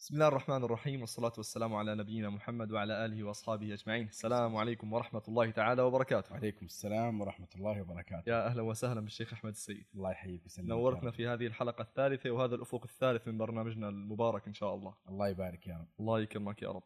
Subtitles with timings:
[0.00, 4.06] بسم الله الرحمن الرحيم والصلاة والسلام على نبينا محمد وعلى آله وأصحابه أجمعين.
[4.06, 6.32] السلام عليكم ورحمة الله تعالى وبركاته.
[6.32, 8.30] وعليكم السلام ورحمة الله وبركاته.
[8.30, 9.86] يا أهلا وسهلا بالشيخ أحمد السيد.
[9.94, 14.54] الله يحييك ويسلمك نورتنا في هذه الحلقة الثالثة وهذا الأفق الثالث من برنامجنا المبارك إن
[14.54, 14.94] شاء الله.
[15.08, 15.88] الله يبارك يا رب.
[16.00, 16.84] الله يكرمك يا رب.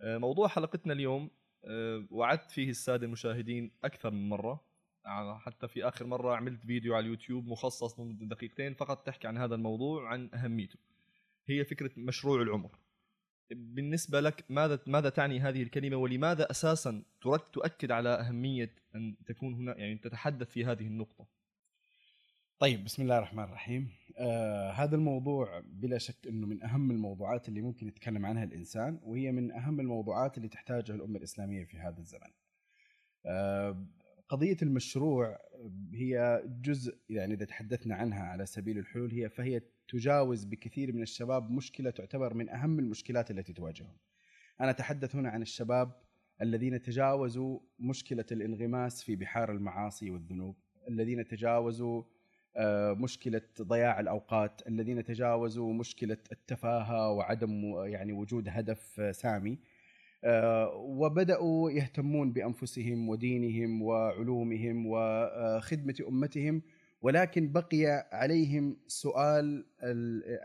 [0.00, 1.30] آه، موضوع حلقتنا اليوم
[1.64, 4.60] آه، وعدت فيه السادة المشاهدين أكثر من مرة.
[5.06, 9.38] آه، حتى في آخر مرة عملت فيديو على اليوتيوب مخصص من دقيقتين فقط تحكي عن
[9.38, 10.78] هذا الموضوع عن أهميته.
[11.48, 12.78] هي فكرة مشروع العمر.
[13.50, 19.54] بالنسبة لك ماذا ماذا تعني هذه الكلمة ولماذا أساسا ترك تؤكد على أهمية أن تكون
[19.54, 21.26] هنا يعني تتحدث في هذه النقطة؟
[22.58, 23.88] طيب بسم الله الرحمن الرحيم.
[24.18, 29.32] آه هذا الموضوع بلا شك إنه من أهم الموضوعات اللي ممكن يتكلم عنها الإنسان وهي
[29.32, 32.30] من أهم الموضوعات اللي تحتاجها الأمة الإسلامية في هذا الزمن.
[33.26, 33.86] آه
[34.28, 35.38] قضية المشروع
[35.92, 41.50] هي جزء يعني إذا تحدثنا عنها على سبيل الحلول هي فهي تجاوز بكثير من الشباب
[41.50, 43.96] مشكلة تعتبر من أهم المشكلات التي تواجههم.
[44.60, 45.92] أنا أتحدث هنا عن الشباب
[46.42, 50.56] الذين تجاوزوا مشكلة الانغماس في بحار المعاصي والذنوب،
[50.88, 52.02] الذين تجاوزوا
[52.56, 59.58] آه، مشكلة ضياع الأوقات، الذين تجاوزوا مشكلة التفاهة وعدم يعني وجود هدف سامي.
[60.24, 66.62] آه، وبدأوا يهتمون بأنفسهم ودينهم وعلومهم وخدمة أمتهم
[67.02, 69.66] ولكن بقي عليهم سؤال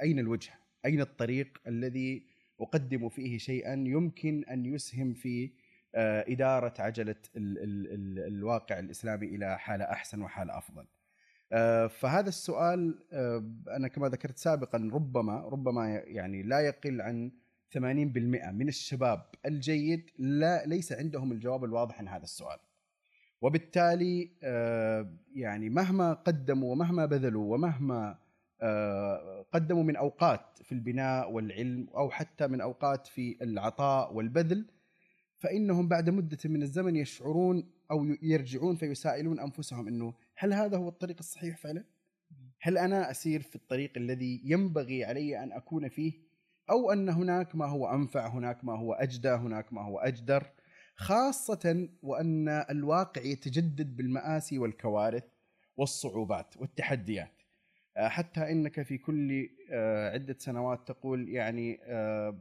[0.02, 0.53] أين الوجهه؟
[0.86, 2.23] أين الطريق الذي
[2.59, 5.52] أقدم فيه شيئا يمكن أن يسهم في
[5.95, 10.85] آه، إدارة عجلة ال ال ال الواقع الإسلامي إلى حالة أحسن وحالة أفضل.
[11.53, 13.00] آه، فهذا السؤال
[13.69, 17.31] أنا كما ذكرت سابقا ربما ربما يعني لا يقل عن
[17.73, 22.59] 80% من الشباب الجيد لا ليس عندهم الجواب الواضح عن هذا السؤال.
[23.41, 28.17] وبالتالي آه، يعني مهما قدموا ومهما بذلوا ومهما
[28.61, 34.66] آه، قدموا من أوقات في البناء والعلم أو حتى من أوقات في العطاء والبذل
[35.38, 41.16] فإنهم بعد مدة من الزمن يشعرون أو يرجعون فيسائلون أنفسهم إنه هل هذا هو الطريق
[41.19, 41.84] الصحيح فعلا؟
[42.62, 46.13] هل أنا أسير في الطريق الذي ينبغي علي أن أكون فيه؟
[46.72, 50.44] أو أن هناك ما هو أنفع، هناك ما هو أجدى، هناك ما هو أجدر،
[50.96, 55.24] خاصة وأن الواقع يتجدد بالمآسي والكوارث
[55.78, 57.42] والصعوبات والتحديات.
[57.98, 62.38] آه، حتى إنك في كل آه، عدة سنوات تقول يعني آه،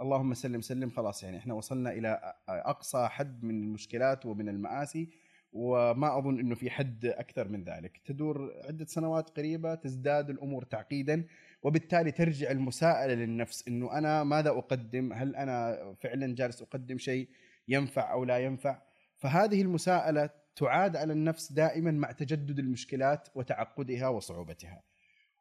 [0.00, 5.08] اللهم سلم سلم خلاص يعني إحنا وصلنا إلى أقصى حد من المشكلات ومن المآسي
[5.52, 8.00] وما أظن أنه في حد أكثر من ذلك.
[8.04, 11.24] تدور عدة سنوات قريبة تزداد الأمور تعقيدا
[11.62, 17.28] وبالتالي ترجع المساءلة للنفس أنه أنا ماذا أقدم؟ هل أنا فعلا جالس أقدم شيء
[17.68, 18.82] ينفع أو لا ينفع؟
[19.16, 24.82] فهذه المساءلة تعاد على النفس دائما مع تجدد المشكلات وتعقدها وصعوبتها.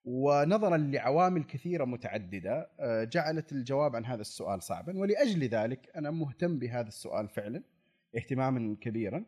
[0.05, 6.59] ونظرا لعوامل كثيرة متعددة آه، جعلت الجواب عن هذا السؤال صعبا ولأجل ذلك أنا مهتم
[6.59, 7.63] بهذا السؤال فعلا
[8.15, 9.25] اهتماما كبيرا.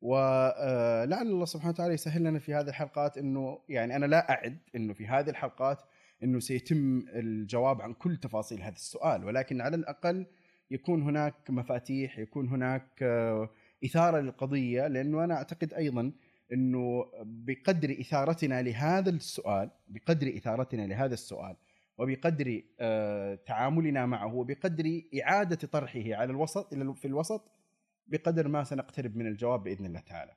[0.00, 4.58] ولعل آه، الله سبحانه وتعالى يسهل لنا في هذه الحلقات إنه يعني أنا لا أعد
[4.76, 5.82] إنه في هذه الحلقات
[6.22, 10.26] إنه سيتم الجواب عن كل تفاصيل هذا السؤال ولكن على الأقل
[10.70, 13.50] يكون هناك مفاتيح يكون هناك آه،
[13.84, 16.12] إثارة للقضية لأنه أنا أعتقد أيضا
[16.52, 21.56] إنه بقدر إثارتنا لهذا السؤال بقدر إثارتنا لهذا السؤال
[21.98, 27.50] وبقدر آه، تعاملنا معه وبقدر إعادة طرحه على الوسط في الوسط
[28.06, 30.32] بقدر ما سنقترب من الجواب بإذن الله تعالى.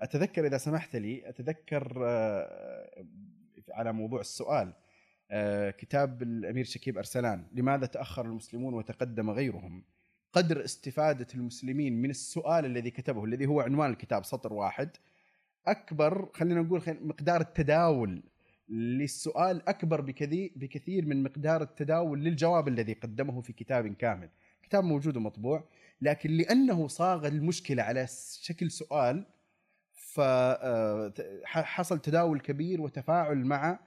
[0.00, 3.04] أتذكر إذا سمحت لي أتذكر آه،
[3.70, 4.72] على موضوع السؤال
[5.78, 9.84] كتاب الأمير شكيب أرسلان لماذا تأخر المسلمون وتقدم غيرهم؟
[10.32, 14.90] قدر استفادة المسلمين من السؤال الذي كتبه الذي هو عنوان الكتاب سطر واحد.
[15.66, 18.22] أكبر خلينا نقول مقدار التداول
[18.68, 24.28] للسؤال أكبر بكثير بكثير من مقدار التداول للجواب الذي قدمه في كتاب كامل.
[24.62, 25.64] كتاب موجود ومطبوع
[26.02, 28.06] لكن لأنه صاغ المشكلة على
[28.40, 29.26] شكل سؤال
[29.92, 33.78] فحصل آه، تداول كبير وتفاعل مع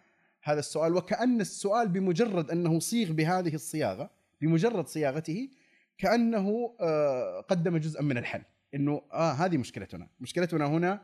[0.44, 0.96] هذا السؤال.
[0.96, 4.10] وكأن السؤال بمجرد أنه صيغ بهذه الصياغة
[4.42, 5.50] بمجرد صياغته
[5.98, 8.42] كأنه آه، قدم جزءا من الحل.
[8.76, 10.08] أنه آه هذه مشكلتنا.
[10.20, 11.02] مشكلتنا هنا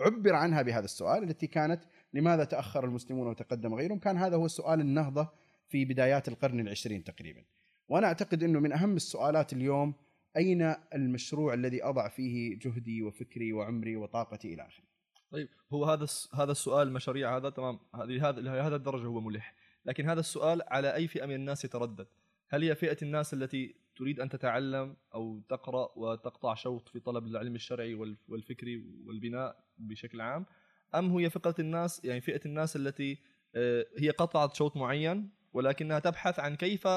[0.00, 1.84] عبر عنها بهذا السؤال التي كانت
[2.14, 5.28] لماذا تأخر المسلمون وتقدم غيرهم؟ كان هذا هو سؤال النهضة
[5.68, 7.44] في بدايات القرن العشرين تقريبا.
[7.88, 9.94] وأنا أعتقد أنه من أهم السؤالات اليوم
[10.36, 14.93] أين المشروع الذي أضع فيه جهدي وفكري وعمري وطاقتي إلى آخره؟
[15.34, 19.54] طيب هو هذا هذا السؤال المشاريع هذا تمام هذه هذا لهذا الدرجة هو ملح.
[19.86, 22.06] لكن هذا السؤال على أي فئة من الناس يتردد؟
[22.48, 27.54] هل هي فئة الناس التي تريد أن تتعلم أو تقرأ وتقطع شوط في طلب العلم
[27.54, 27.94] الشرعي
[28.28, 30.46] والفكري والبناء بشكل عام؟
[30.94, 33.18] أم هي فئه الناس يعني فئة الناس التي
[33.54, 36.88] آه، هي قطعت شوط معين ولكنها تبحث عن كيف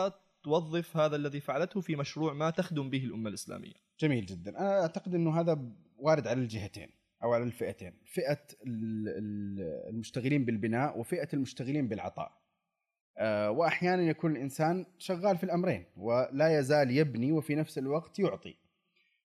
[0.43, 4.59] توظف هذا الذي فعلته في مشروع ما تخدم به الأمة الإسلامية؟ جميل جدا.
[4.59, 7.06] أنا أعتقد إنه هذا وارد على الجهتين.
[7.23, 12.37] أو على الفئتين فئة ال- ال- المشتغلين بالبناء وفئة المشتغلين بالعطاء.
[13.17, 18.57] آه، واحيانا يكون الإنسان شغال في الأمرين ولا يزال يبني وفي نفس الوقت يعطي.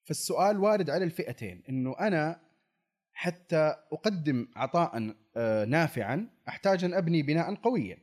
[0.05, 2.41] فالسؤال وارد على الفئتين إنه أنا
[3.13, 7.99] حتى أقدم عطاء آه، نافعا أحتاج أن أبني بناء قويا.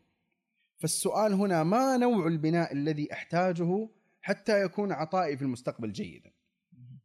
[0.78, 3.90] فالسؤال هنا ما نوع البناء الذي أحتاجه
[4.22, 6.32] حتى يكون عطائي في المستقبل جيدا؟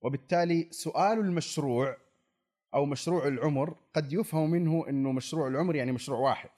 [0.03, 1.97] وبالتالي سؤال المشروع
[2.75, 6.51] أو مشروع العمر قد يفهم منه إنه مشروع العمر يعني مشروع واحد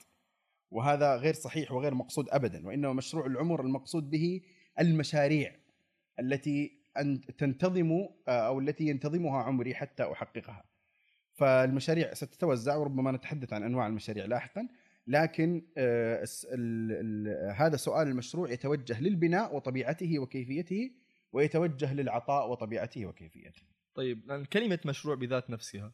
[0.71, 4.41] وهذا غير صحيح وغير مقصود ابدا وإنما مشروع العمر المقصود به
[4.79, 5.55] المشاريع
[6.19, 7.91] التي أن تنتظم
[8.27, 10.63] آه، أو التي ينتظمها عمري حتى أحققها.
[11.33, 14.67] فالمشاريع ستتوزع وربما نتحدث عن أنواع المشاريع لاحقا
[15.07, 16.25] لكن آه،
[17.55, 20.91] هذا سؤال المشروع يتوجه للبناء وطبيعته وكيفيته
[21.33, 23.61] ويتوجه للعطاء وطبيعته وكيفيته.
[23.95, 25.91] طيب كلمة مشروع بذات نفسها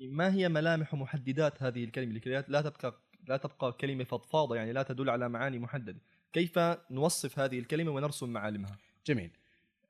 [0.00, 2.94] ما هي ملامح ومحددات هذه الكلمة؟ لكي لا تبقى
[3.28, 6.00] لا تبقى كلمة فضفاضة يعني لا تدل على معاني محددة.
[6.32, 6.58] كيف
[6.90, 8.76] نوصف هذه الكلمة ونرسم معالمها؟
[9.06, 9.30] جميل.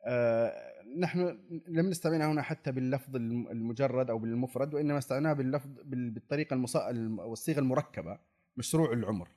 [0.07, 0.53] آه
[0.99, 6.55] نحن لم نستعملها هنا حتى باللفظ الم- المجرد أو بالمفرد وإنما استعملناها باللفظ بال- بالطريقة
[6.55, 6.77] المص...
[6.77, 8.19] الم- والصيغة المركبة
[8.57, 9.29] مشروع العمر.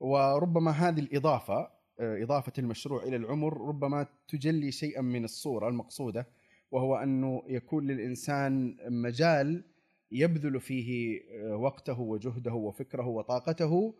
[0.00, 1.70] وربما هذه الإضافة
[2.00, 6.26] آه إضافة المشروع إلى العمر ربما تجلي شيئا من الصورة المقصودة
[6.70, 9.64] وهو أنه يكون للإنسان مجال
[10.12, 13.94] يبذل فيه آه، وقته وجهده وفكره وطاقته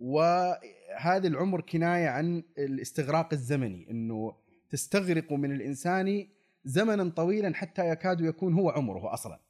[0.00, 4.36] وهذا العمر كناية عن الاستغراق الزمني إنه
[4.70, 6.26] تستغرق من الإنسان
[6.64, 9.40] زمنا طويلا حتى يكاد يكون هو عمره أصلا.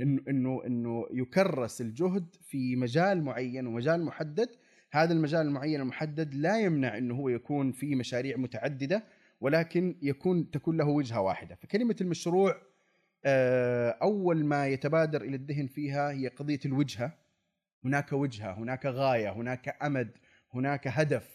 [0.00, 4.48] انه إنه إنه يكرس الجهد في مجال معين ومجال محدد.
[4.90, 9.04] هذا المجال المعين المحدد لا يمنع إنه هو يكون في مشاريع متعددة
[9.40, 11.54] ولكن يكون تكون له وجهة واحدة.
[11.54, 12.56] فكلمة المشروع
[14.02, 17.12] أول ما يتبادر إلى الذهن فيها هي قضية الوجهة.
[17.84, 20.10] هناك وجهة هناك غاية هناك أمد
[20.54, 21.34] هناك هدف.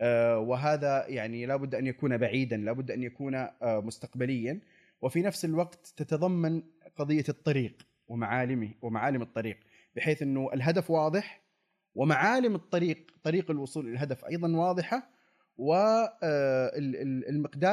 [0.00, 4.60] آه، وهذا يعني لابد أن يكون بعيدا لابد أن يكون آه، مستقبليا.
[5.02, 6.62] وفي نفس الوقت تتضمن
[6.96, 9.58] قضية الطريق ومعالمه ومعالم الطريق
[9.96, 11.40] بحيث إنه الهدف واضح
[11.94, 15.14] ومعالم الطريق طريق الوصول إلى الهدف أيضا واضحة.
[15.56, 16.60] والمقدار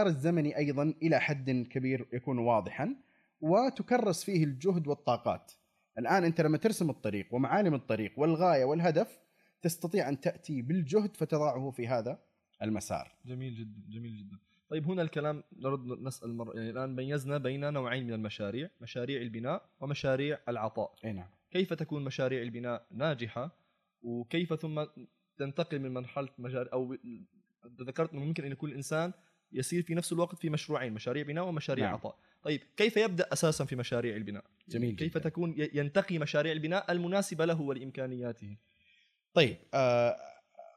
[0.08, 2.96] الزمني أيضا إلى حد كبير يكون واضحا.
[3.42, 5.52] وتكرس فيه الجهد والطاقات.
[5.98, 9.20] الآن أنت لما ترسم الطريق ومعالم الطريق والغاية والهدف
[9.62, 12.20] تستطيع أن تأتي بالجهد فتضعه في هذا
[12.62, 13.16] المسار.
[13.26, 14.38] جميل جدا جميل جدا.
[14.70, 16.56] طيب هنا الكلام نرد نسأل مر...
[16.56, 20.96] يعني الآن ميزنا بين نوعين من المشاريع مشاريع البناء ومشاريع العطاء.
[21.06, 21.30] أي نعم.
[21.52, 23.52] كيف تكون مشاريع البناء ناجحة؟
[24.02, 24.86] وكيف ثم
[25.38, 26.98] تنتقل من مرحلة مشاريع أو
[27.82, 29.14] ذكرت إنه ممكن إن يكون الانسان
[29.52, 31.86] يسير في نفس الوقت في مشروعين مشاريع بناء ومشاريع.
[31.86, 31.96] نعم.
[31.96, 32.16] عطاء.
[32.44, 35.30] طيب كيف يبدأ أساسا في مشاريع البناء؟ جميل كيف جداً.
[35.30, 38.58] تكون ينتقي مشاريع البناء المناسبة له ولإمكانياته؟
[39.34, 40.18] طيب آه،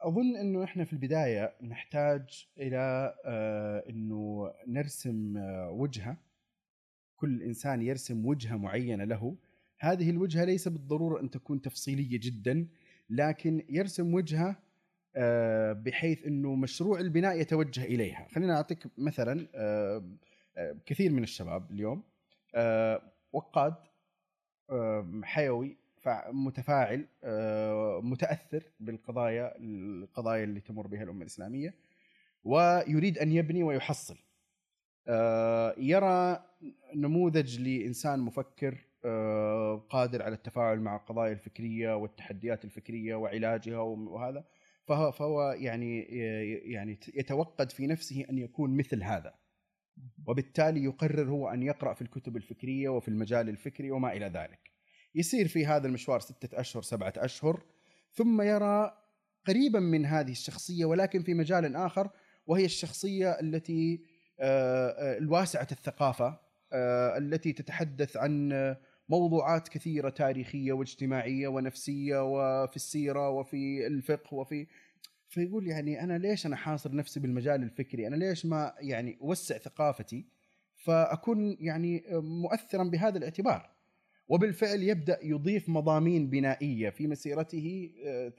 [0.02, 6.16] أظن إنه إحنا في البداية نحتاج إلى آه، إنه نرسم آه، وجهة.
[7.16, 9.36] كل إنسان يرسم وجهة معينة له.
[9.78, 12.66] هذه الوجهة ليس بالضرورة أن تكون تفصيلية جدا
[13.10, 14.56] لكن يرسم وجهة
[15.72, 18.28] بحيث إنه مشروع البناء يتوجه إليها.
[18.34, 19.48] خلينا أعطيك مثلا
[20.86, 22.02] كثير من الشباب اليوم
[22.54, 23.74] آه، وقاد
[24.70, 25.76] آه، حيوي
[26.32, 31.74] متفاعل آه، متأثر بالقضايا القضايا اللي تمر بها الأمة الإسلامية
[32.44, 34.16] ويريد أن يبني ويحصل.
[35.78, 36.44] يرى
[36.94, 38.86] نموذج لإنسان مفكر
[39.90, 44.44] قادر على التفاعل مع القضايا الفكرية والتحديات الفكرية وعلاجها وهذا
[44.86, 46.00] فهو يعني
[46.72, 49.34] يعني يتوقد في نفسه أن يكون مثل هذا.
[50.26, 54.70] وبالتالي يقرر هو أن يقرأ في الكتب الفكرية وفي المجال الفكري وما إلى ذلك.
[55.14, 57.62] يسير في هذا المشوار ستة أشهر سبعة أشهر
[58.12, 59.04] ثم يرى
[59.46, 62.10] قريبا من هذه الشخصية ولكن في مجال آخر
[62.46, 64.04] وهي الشخصية التي
[64.40, 66.40] آه، آه، الواسعة الثقافة
[66.72, 68.52] آه، التي تتحدث عن
[69.08, 74.66] موضوعات كثيرة تاريخية واجتماعية ونفسية وفي السيرة وفي الفقه وفي
[75.34, 80.26] فيقول يعني أنا ليش أنا حاصر نفسي بالمجال الفكري؟ أنا ليش ما يعني أوسع ثقافتي
[80.74, 83.70] فأكون يعني مؤثرا بهذا الاعتبار؟
[84.28, 88.32] وبالفعل يبدأ يضيف مضامين بنائية في مسيرته آه،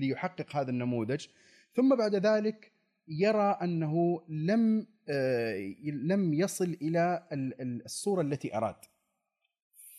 [0.00, 1.26] ليحقق هذا النموذج.
[1.74, 2.72] ثم بعد ذلك
[3.08, 8.76] يرى أنه لم آه، لم يصل إلى ال- ال- الصورة التي أراد.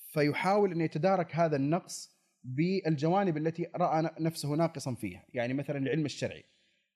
[0.08, 2.15] فيحاول أن يتدارك هذا النقص
[2.46, 6.44] بالجوانب التي رأى نفسه ناقصا فيها يعني مثلا العلم الشرعي.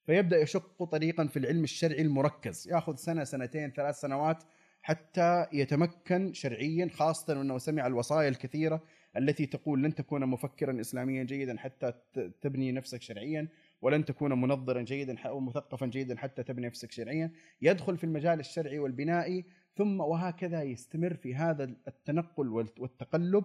[0.06, 4.44] فيبدأ يشق طريقا في العلم الشرعي المركز يأخذ سنة سنتين ثلاث سنوات
[4.82, 8.84] حتى يتمكن شرعيا خاصه أنه سمع الوصايا الكثيرة
[9.18, 11.94] التي تقول لن تكون مفكرا اسلاميا جيدا حتى
[12.42, 13.48] تبني نفسك شرعيا
[13.82, 17.32] ولن تكون منظرا جيدا أو مثقفا جيدا حتى تبني نفسك شرعيا.
[17.62, 23.44] يدخل في المجال الشرعي والبنائي ثم وهكذا يستمر في هذا التنقل والت- والتقلب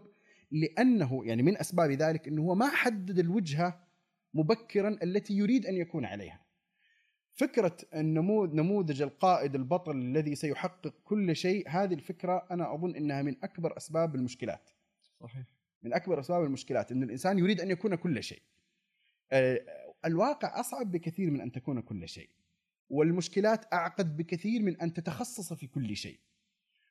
[0.55, 3.85] لأنه يعني من أسباب ذلك إنه هو ما حدد الوجهة
[4.35, 6.45] مبكرا التي يريد أن يكون عليها.
[7.33, 13.37] فكرة النمو- نموذج القائد البطل الذي سيحقق كل شيء هذه الفكرة أنا أظن إنها من
[13.43, 14.71] أكبر أسباب المشكلات.
[15.21, 15.45] صحيح
[15.83, 18.43] من أكبر أسباب المشكلات إن الإنسان يريد أن يكون كل شيء.
[19.33, 19.61] آه،
[20.05, 22.31] الواقع أصعب بكثير من أن تكون كل شيء.
[22.89, 26.19] والمشكلات أعقد بكثير من أن تتخصص في كل شيء.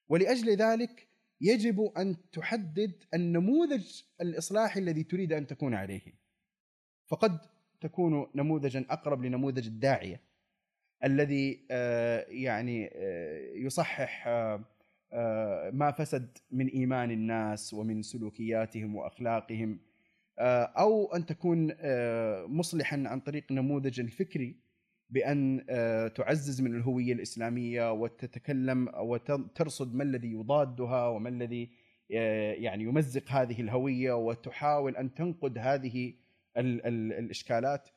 [0.10, 1.08] ولأجل ذلك
[1.44, 6.14] يجب أن تحدد النموذج الإصلاحي الذي تريد أن تكون عليه.
[7.06, 7.40] فقد
[7.82, 10.22] تكون نموذجا أقرب لنموذج الداعية
[11.04, 19.80] الذي آه، يعني آه، يصحح آه، ما فسد من إيمان الناس ومن سلوكياتهم وأخلاقهم
[20.40, 21.72] آه، أو أن تكون
[22.58, 24.63] مصلحا عن طريق نموذج الفكري
[25.10, 31.70] بأن آه، تعزز من الهوية الإسلامية وتتكلم وترصد ما الذي يضادها وما الذي
[32.12, 36.14] آه، يعني يمزق هذه الهوية وتحاول أن تنقد هذه
[36.58, 37.90] ال- ال- الإشكالات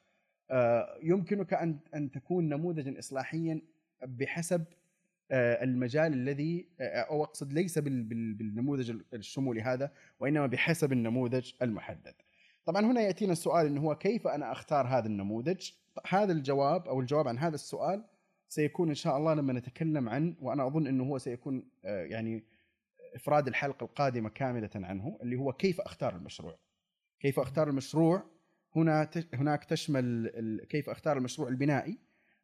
[0.51, 3.61] آه، يمكنك أن أن تكون نموذجا اصلاحيا
[4.07, 4.65] بحسب
[5.33, 12.15] المجال الذي أو أقصد ليس بال- بال- بالنموذج الشمولي هذا وإنما بحسب النموذج المحدد.
[12.67, 15.71] طبعا هنا يأتينا السؤال إنه هو كيف أنا أختار هذا النموذج؟
[16.09, 18.05] هذا الجواب أو الجواب عن هذا السؤال
[18.49, 22.45] سيكون إن شاء الله لما نتكلم عن وأنا أظن إنه هو سيكون آه، يعني
[23.15, 26.59] إفراد الحلقة القادمة كاملة عنه اللي هو كيف أختار المشروع.
[27.21, 28.23] كيف أختار المشروع
[28.77, 30.31] هنا هناك تشمل
[30.69, 31.99] كيف أختار المشروع البنائي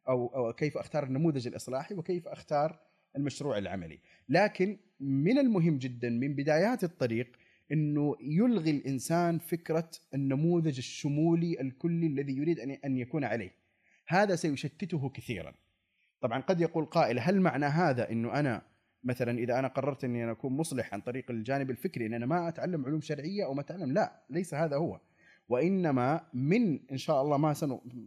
[0.09, 2.79] أو كيف أختار النموذج الإصلاحي وكيف أختار
[3.15, 7.37] المشروع العملي لكن من المهم جدا من بدايات الطريق
[7.71, 13.51] إنه يلغي الإنسان فكرة النموذج الشمولي الكلي الذي يريد ان يكون عليه.
[14.07, 15.53] هذا سيشتته كثيرا.
[16.21, 18.61] طبعا قد يقول قائل هل معنى هذا إنه أنا
[19.03, 22.47] مثلا إذا أنا قررت إني أنا أكون مصلح عن طريق الجانب الفكري ان أنا ما
[22.47, 24.99] أتعلم علوم شرعية أو ما أتعلم؟ لا ليس هذا هو.
[25.49, 27.53] وإنما من إن شاء الله ما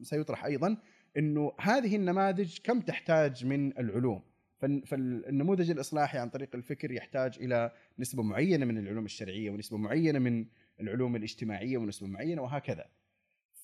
[0.02, 0.76] سيطرح أيضا
[1.16, 4.22] إنه هذه النماذج كم تحتاج من العلوم؟
[4.58, 10.46] فالنموذج الإصلاحي عن طريق الفكر يحتاج إلى نسبة معينة من العلوم الشرعية ونسبة معينة من
[10.80, 12.84] العلوم الاجتماعية ونسبة معينة وهكذا.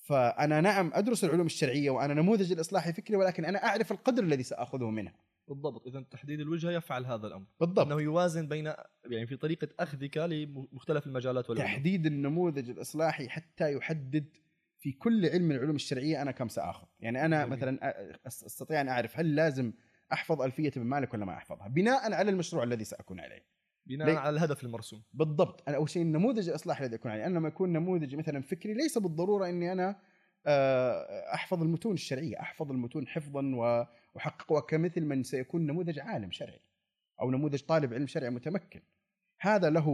[0.05, 4.89] فأنا نعم أدرس العلوم الشرعية وأنا نموذج الإصلاحي فكري ولكن أنا أعرف القدر الذي سأخذه
[4.89, 5.13] منها
[5.47, 5.87] بالضبط.
[5.87, 7.45] اذا تحديد الوجهة يفعل هذا الأمر.
[7.59, 7.85] بالضبط.
[7.85, 8.65] إنه يوازن بين
[9.05, 11.71] يعني في طريقة أخذك لمختلف المجالات والعلوم.
[11.71, 14.25] تحديد النموذج الإصلاحي حتى يحدد
[14.79, 17.57] في كل علم من العلوم الشرعية أنا كم سأخذ، يعني أنا جميل.
[17.57, 17.93] مثلا
[18.27, 19.73] أستطيع أن أعرف هل لازم
[20.13, 23.45] أحفظ ألفية ابن مالك ولا ما أحفظها، بناء على المشروع الذي سأكون عليه.
[23.85, 27.37] بناء ليه؟ على الهدف المرسوم بالضبط، أنا أول شيء النموذج الاصلاحي الذي أكون عليه، أنا
[27.37, 29.99] لما يكون نموذجي مثلا فكري ليس بالضرورة إني أنا
[30.45, 33.41] آه، أحفظ المتون الشرعية، أحفظ المتون حفظا
[34.15, 36.61] وأحققها كمثل من سيكون نموذج عالم شرعي
[37.21, 38.81] أو نموذج طالب علم شرعي متمكن.
[39.39, 39.87] هذا له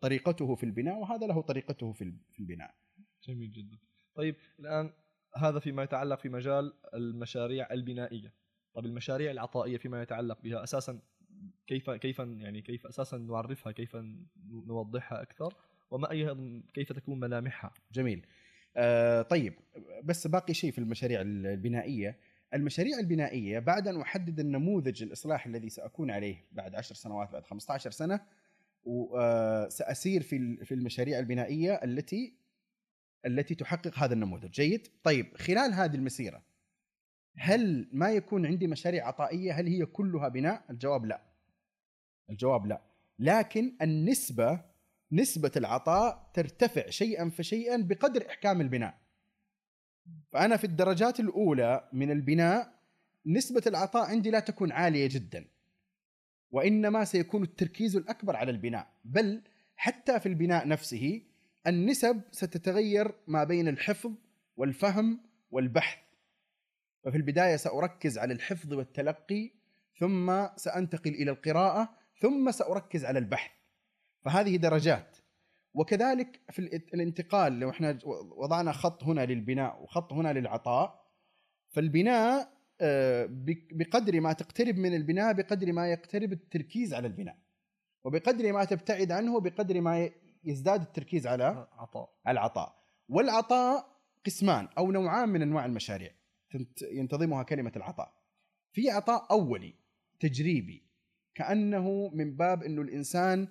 [0.00, 2.74] طريقته في البناء وهذا له طريقته في في البناء.
[3.22, 3.78] جميل جدا
[4.14, 4.92] طيب الآن
[5.36, 8.34] هذا فيما يتعلق في مجال المشاريع البنائية
[8.76, 10.98] طيب المشاريع العطائية فيما يتعلق بها أساسا
[11.66, 13.96] كيف كيف يعني كيف أساسا نعرفها كيف
[14.66, 15.54] نوضحها أكثر
[15.90, 17.74] وما أيضا كيف تكون ملامحها.
[17.92, 18.26] جميل.
[18.76, 19.54] آه طيب
[20.04, 22.18] بس باقي شيء في المشاريع البنائية.
[22.54, 27.90] المشاريع البنائية بعد أن أحدد النموذج الاصلاحي الذي سأكون عليه بعد 10 سنوات بعد 15
[27.90, 28.20] سنة
[28.84, 32.34] وساسير في في المشاريع البنائية التي
[33.26, 34.50] التي تحقق هذا النموذج.
[34.50, 36.42] جيد؟ طيب خلال هذه المسيرة
[37.36, 41.22] هل ما يكون عندي مشاريع عطائية؟ هل هي كلها بناء؟ الجواب لا.
[42.30, 42.82] الجواب لا.
[43.18, 44.60] لكن النسبة
[45.12, 48.98] نسبة العطاء ترتفع شيئا فشيئا بقدر إحكام البناء.
[50.32, 52.72] فأنا في الدرجات الأولى من البناء
[53.26, 55.44] نسبة العطاء عندي لا تكون عالية جدا.
[56.50, 58.92] وإنما سيكون التركيز الأكبر على البناء.
[59.04, 59.42] بل
[59.76, 61.22] حتى في البناء نفسه
[61.66, 64.12] النسب ستتغير ما بين الحفظ
[64.56, 66.05] والفهم والبحث.
[67.06, 69.50] ففي البداية سأركز على الحفظ والتلقي
[69.98, 73.50] ثم سأنتقل إلى القراءة ثم سأركز على البحث.
[74.24, 75.16] فهذه درجات.
[75.74, 76.58] وكذلك في
[76.94, 77.98] الانتقال لو إحنا
[78.36, 81.06] وضعنا خط هنا للبناء وخط هنا للعطاء
[81.68, 82.52] فالبناء
[83.70, 87.36] بقدر ما تقترب من البناء بقدر ما يقترب التركيز على البناء.
[88.04, 90.10] وبقدر ما تبتعد عنه بقدر ما
[90.44, 92.76] يزداد التركيز على عطاء العطاء.
[93.08, 93.96] والعطاء
[94.26, 96.15] قسمان أو نوعان من أنواع المشاريع.
[96.82, 98.12] ينتظمها كلمة العطاء.
[98.72, 99.74] في عطاء أولي
[100.20, 100.82] تجريبي.
[101.34, 103.48] كأنه من باب إنه الإنسان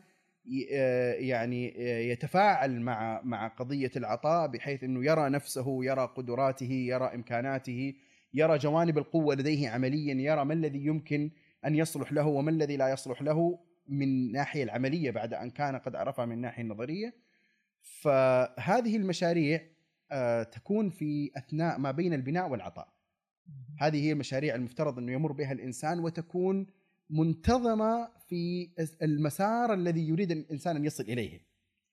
[0.72, 7.06] آه، يعني آه، يتفاعل مع مع قضية العطاء بحيث إنه يرى نفسه يرى قدراته يرى
[7.06, 7.94] إمكاناته
[8.34, 11.32] يرى جوانب القوة لديه عمليا يرى ما الذي يمكن
[11.66, 15.96] أن يصلح له وما الذي لا يصلح له من الناحيه العملية بعد أن كان قد
[15.96, 17.14] عرفها من الناحيه النظريه
[17.82, 19.62] فهذه المشاريع
[20.52, 22.96] تكون في أثناء ما بين البناء والعطاء.
[23.80, 26.68] هذه هي المشاريع المفترض أنه يمر بها الإنسان وتكون
[27.10, 28.70] منتظمة في
[29.02, 31.42] المسار الذي يريد الإنسان أن يصل إليه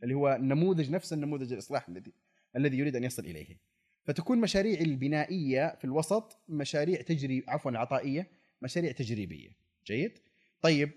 [0.02, 2.12] اللي هو النموذج نفس النموذج الإصلاح الذي
[2.56, 3.58] الذي يريد أن يصل إليه.
[4.04, 8.30] فتكون مشاريع البنائية في الوسط مشاريع تجري عفوا العطائيه
[8.62, 9.50] مشاريع تجريبية.
[9.86, 10.18] جيد؟
[10.62, 10.90] طيب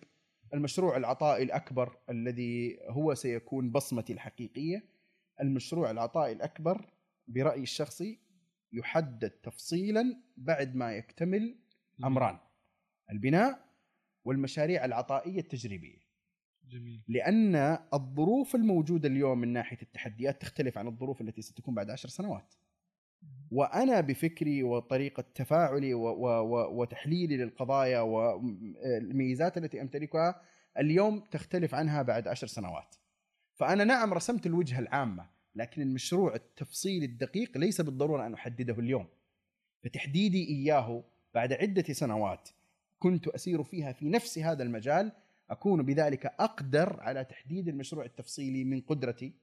[0.54, 4.84] المشروع العطائي الأكبر الذي هو سيكون بصمتي الحقيقية
[5.42, 6.90] المشروع العطائي الأكبر
[7.28, 8.20] برأيي الشخصي
[8.74, 11.56] يحدد تفصيلا بعد ما يكتمل
[12.04, 12.38] أمران.
[13.12, 13.66] البناء
[14.26, 16.06] والمشاريع العطائية التجريبية.
[16.70, 17.04] جميل.
[17.08, 17.56] لأن
[17.94, 22.54] الظروف الموجودة اليوم من ناحية التحديات تختلف عن الظروف التي ستكون بعد عشر سنوات.
[23.52, 30.42] وأنا بفكري وطريقة تفاعلي و- و- و- وتحليلي للقضايا والميزات التي أمتلكها
[30.78, 32.96] اليوم تختلف عنها بعد عشر سنوات.
[33.54, 35.35] فأنا نعم رسمت الوجهة العامة.
[35.56, 39.08] لكن المشروع التفصيلي الدقيق ليس بالضرورة أن أحدده اليوم.
[39.84, 42.50] فتحديدي إياه بعد عدة سنوات
[43.00, 45.12] كنت أسير فيها في نفس هذا المجال
[45.50, 49.34] أكون بذلك أقدر على تحديد المشروع التفصيلي من قدرتي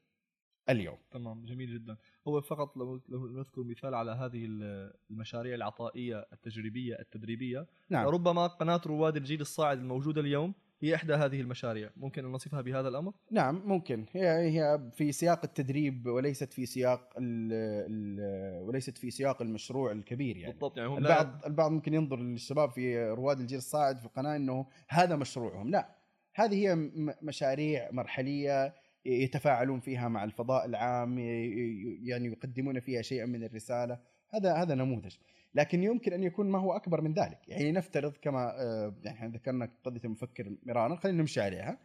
[0.69, 0.99] اليوم.
[1.11, 1.97] تمام جميل جدا.
[2.29, 7.67] هو فقط لو لو نذكر مثال على هذه ال- المشاريع العطائية التجريبية التدريبية.
[7.89, 8.07] نعم.
[8.07, 11.91] ربما قناة رواد الجيل الصاعد الموجودة اليوم هي إحدى هذه المشاريع.
[11.97, 14.05] ممكن ان نصفها بهذا الأمر؟ نعم ممكن.
[14.13, 17.53] هي هي في سياق التدريب وليست في سياق ال
[17.91, 20.53] ال وليست في سياق المشروع الكبير يعني.
[20.53, 20.77] بالضبط.
[20.79, 24.67] يعني هم لا- البعض البعض ممكن ينظر للشباب في رواد الجيل الصاعد في القناه إنه
[24.89, 25.71] هذا مشروعهم.
[25.71, 25.97] لا
[26.35, 26.75] هذه هي
[27.23, 33.99] مشاريع مرحلية يتفاعلون فيها مع الفضاء العام يعني يقدمون فيها شيئا من الرسالة.
[34.35, 35.15] هذا هذا نموذج.
[35.55, 37.39] لكن يمكن أن يكون ما هو أكبر من ذلك.
[37.49, 41.79] يعني نفترض كما آه، يعني إحنا ذكرنا قضية المفكر مرارا خلينا نمشي عليها.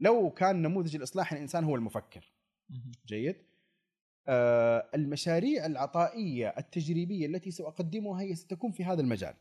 [0.00, 2.32] لو كان نموذج الإصلاح الإنسان هو المفكر.
[3.06, 3.36] جيد؟
[4.28, 9.34] آه، المشاريع العطائية التجريبية التي سأقدمها هي ستكون في هذا المجال.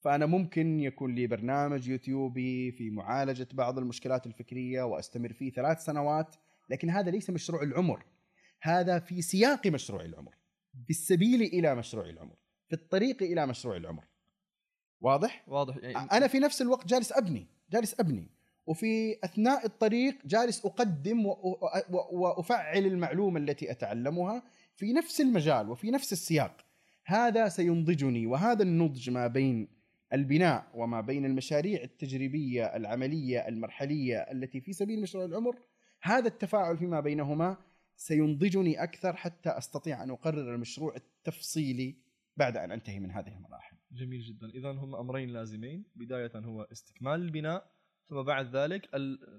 [0.00, 6.36] فأنا ممكن يكون لي برنامج يوتيوبي في معالجة بعض المشكلات الفكرية وأستمر فيه ثلاث سنوات
[6.70, 8.04] لكن هذا ليس مشروع العمر.
[8.60, 10.34] هذا في سياق مشروع العمر
[10.84, 12.43] في السبيل إلى مشروع العمر.
[12.68, 14.04] في الطريق إلى مشروع العمر.
[15.00, 15.76] واضح؟ واضح.
[15.76, 18.30] يعني أنا في نفس الوقت جالس أبني جالس أبني.
[18.66, 21.26] وفي أثناء الطريق جالس أقدم
[22.12, 24.42] وأفعل المعلومة التي أتعلمها
[24.76, 26.64] في نفس المجال وفي نفس السياق.
[27.04, 29.68] هذا سينضجني وهذا النضج ما بين
[30.12, 35.58] البناء وما بين المشاريع التجريبية العملية المرحلية التي في سبيل مشروع العمر
[36.02, 37.56] هذا التفاعل فيما بينهما
[37.96, 41.94] سينضجني أكثر حتى أستطيع أن أقرر المشروع التفصيلي
[42.36, 43.76] بعد أن أنتهي من هذه المراحل.
[43.92, 44.48] جميل جدا.
[44.48, 45.84] اذا هم أمرين لازمين.
[45.96, 47.74] بداية هو استكمال البناء
[48.06, 48.88] ثم بعد ذلك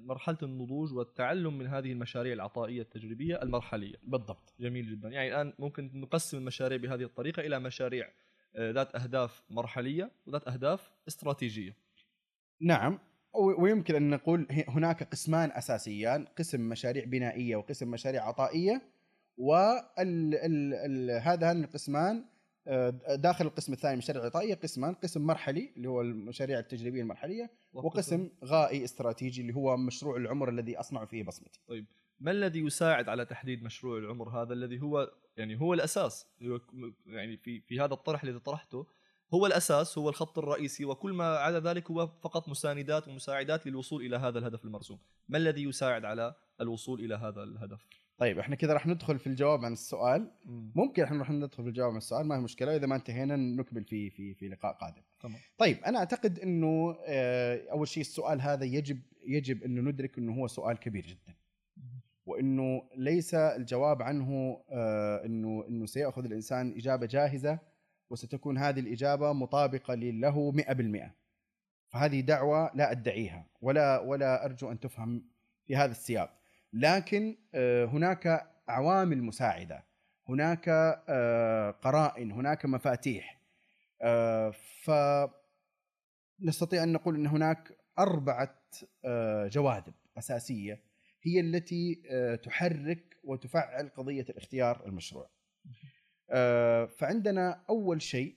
[0.02, 3.96] مرحلة النضوج والتعلم من هذه المشاريع العطائية التجريبية المرحلية.
[4.04, 4.56] بالضبط.
[4.60, 5.10] جميل جدا.
[5.10, 8.12] يعني الآن ممكن نقسم المشاريع بهذه الطريقة إلى مشاريع
[8.56, 11.76] آه، ذات أهداف مرحلية وذات أهداف استراتيجييه
[12.62, 13.00] نعم.
[13.60, 18.82] ويمكن أن نقول هناك قسمان أساسيان قسم مشاريع بنائية وقسم مشاريع عطائية
[19.38, 22.26] وال ال ال هذان القسمان
[23.16, 28.84] داخل القسم الثاني مشاريع عطائيه قسمان قسم مرحلي اللي هو المشاريع التجريبية المرحلية وقسم غائي
[28.84, 31.60] استراتيجي اللي هو مشروع العمر الذي أصنع فيه بصمتي.
[32.20, 36.28] ما الذي يساعد على تحديد مشروع العمر هذا الذي هو يعني هو الأساس؟
[37.06, 38.88] يعني في في هذا الطرح الذي طرحته
[39.34, 44.16] هو الأساس هو الخط الرئيسي وكل ما عدا ذلك هو فقط مساندات ومساعدات للوصول إلى
[44.16, 45.00] هذا الهدف المرسوم.
[45.30, 49.66] ما الذي يساعد على الوصول إلى هذا الهدف؟ طيب إحنا كذا راح ندخل في الجواب
[49.66, 50.32] عن السؤال.
[50.76, 52.76] ممكن إحنا راح ندخل في الجواب عن السؤال ما هي مشكلة.
[52.76, 55.02] إذا ما انتهينا نكمل في في في لقاء قادم.
[55.20, 55.40] تمام.
[55.58, 60.48] طيب أنا أعتقد إنه آه، أول شيء السؤال هذا يجب يجب إنه ندرك إنه هو
[60.48, 61.36] سؤال كبير جدا.
[62.26, 67.60] وإنه ليس الجواب عنه آه، إنه إنه سيأخذ الإنسان إجابة جاهزة
[68.10, 71.16] وستكون هذه الإجابة مطابقة له 100%
[71.90, 75.24] فهذه دعوة لا أدعيها ولا ولا أرجو أن تفهم
[75.66, 76.35] في هذا السياق.
[76.76, 79.86] لكن آه، هناك عوامل مساعدة
[80.30, 80.66] هناك
[81.10, 83.42] آه، قرائن هناك مفاتيح
[84.02, 84.50] آه،
[84.84, 84.92] ف
[86.40, 88.62] نستطيع أن نقول أن هناك أربعة
[89.48, 90.82] جواذب أساسية
[91.24, 91.96] هي التي
[92.44, 95.30] تحرك وتفعل قضية الاختيار المشروع.
[96.88, 98.36] فعندنا أول شيء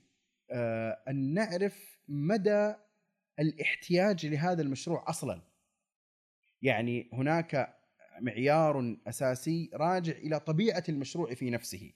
[1.09, 2.75] أن نعرف مدى
[3.39, 5.43] الاحتياج لهذا المشروع أصلا
[6.63, 7.78] يعني هناك
[8.21, 11.93] معيار أساسي راجع إلى طبيعة المشروع في نفسه.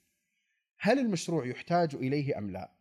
[0.79, 2.71] هل المشروع يحتاج إليه أم لا؟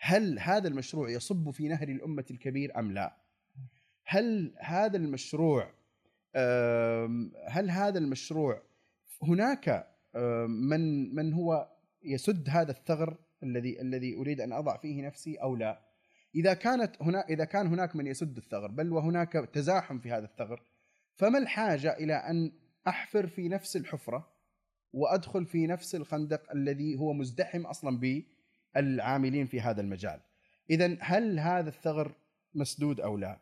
[0.00, 3.16] هل هذا المشروع يصب في نهر الأمة الكبير أم لا؟
[4.04, 5.70] هل هذا المشروع
[7.48, 8.62] هل هذا المشروع
[9.22, 9.88] هناك
[10.48, 11.68] من من هو
[12.02, 15.80] يسد هذا الثغر الذي الذي أريد أن أضع فيه نفسي أو لا؟
[16.34, 20.62] إذا كانت هنا إذا كان هناك من يسد الثغر بل وهناك تزاحم في هذا الثغر
[21.14, 22.52] فما الحاجة إلى أن
[22.88, 24.28] أحفر في نفس الحفرة
[24.92, 28.22] وأدخل في نفس الخندق الذي هو مزدحم أصلا
[28.74, 30.20] بالعاملين في هذا المجال.
[30.70, 32.14] اذا هل هذا الثغر
[32.54, 33.40] مسدود أو لا؟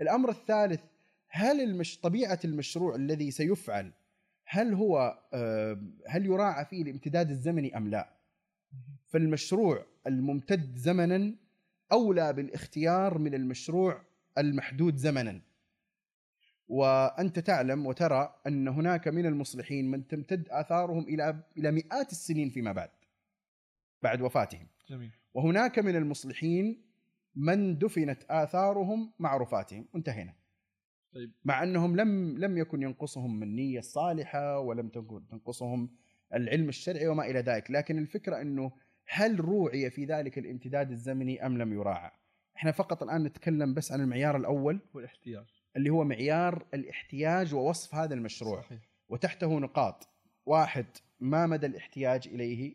[0.00, 0.80] الأمر الثالث
[1.28, 2.00] هل المش...
[2.00, 3.92] طبيعة المشروع الذي سيفعل
[4.44, 8.16] هل هو آه، هل يراعى فيه الامتداد الزمني أم لا؟
[9.06, 11.34] فالمشروع الممتد زمنا
[11.92, 14.02] أولى بالاختيار من المشروع
[14.38, 15.40] المحدود زمنا.
[16.68, 22.72] وأنت تعلم وترى أن هناك من المصلحين من تمتد آثارهم إلى إلى مئات السنين فيما
[22.72, 22.90] بعد
[24.02, 24.66] بعد وفاتهم.
[24.88, 25.10] جميل.
[25.34, 26.82] وهناك من المصلحين
[27.34, 29.88] من دفنت آثارهم مع رفاتهم.
[29.96, 30.34] انتهينا.
[31.14, 31.32] طيب.
[31.44, 35.90] مع أنهم لم لم يكن ينقصهم النيه الصالحه ولم تكن تنقصهم
[36.34, 37.70] العلم الشرعي وما إلى ذلك.
[37.70, 38.72] لكن الفكرة إنه
[39.08, 42.10] هل روعي في ذلك الامتداد الزمني أم لم يراعى؟
[42.56, 44.80] إحنا فقط الآن نتكلم بس عن المعيار الأول.
[44.94, 45.55] والاحتياج.
[45.76, 48.62] اللي هو معيار الاحتياج ووصف هذا المشروع.
[48.62, 48.80] صحيح.
[49.08, 50.08] وتحته نقاط.
[50.46, 50.86] واحد
[51.20, 52.74] ما مدى الاحتياج إليه؟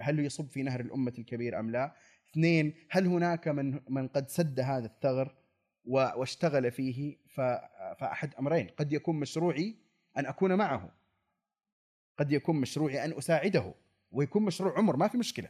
[0.00, 1.94] هل يصب في نهر الأمة الكبير أم لا؟
[2.30, 5.34] اثنين هل هناك من من قد سد هذا الثغر
[5.84, 7.16] واشتغل فيه؟
[7.98, 8.66] فأحد أمرين.
[8.66, 9.76] قد يكون مشروعي
[10.18, 10.92] أن أكون معه.
[12.18, 13.74] قد يكون مشروعي أن أساعده.
[14.10, 15.48] ويكون مشروع عمر ما في مشكلة.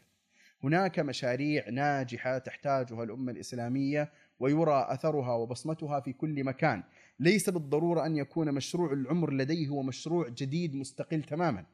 [0.64, 6.82] هناك مشاريع ناجحة تحتاجها الأمة الإسلامية ويرى أثرها وبصمتها في كل مكان.
[7.20, 11.64] ليس بالضرورة أن يكون مشروع العمر لديه هو مشروع جديد مستقل تماما.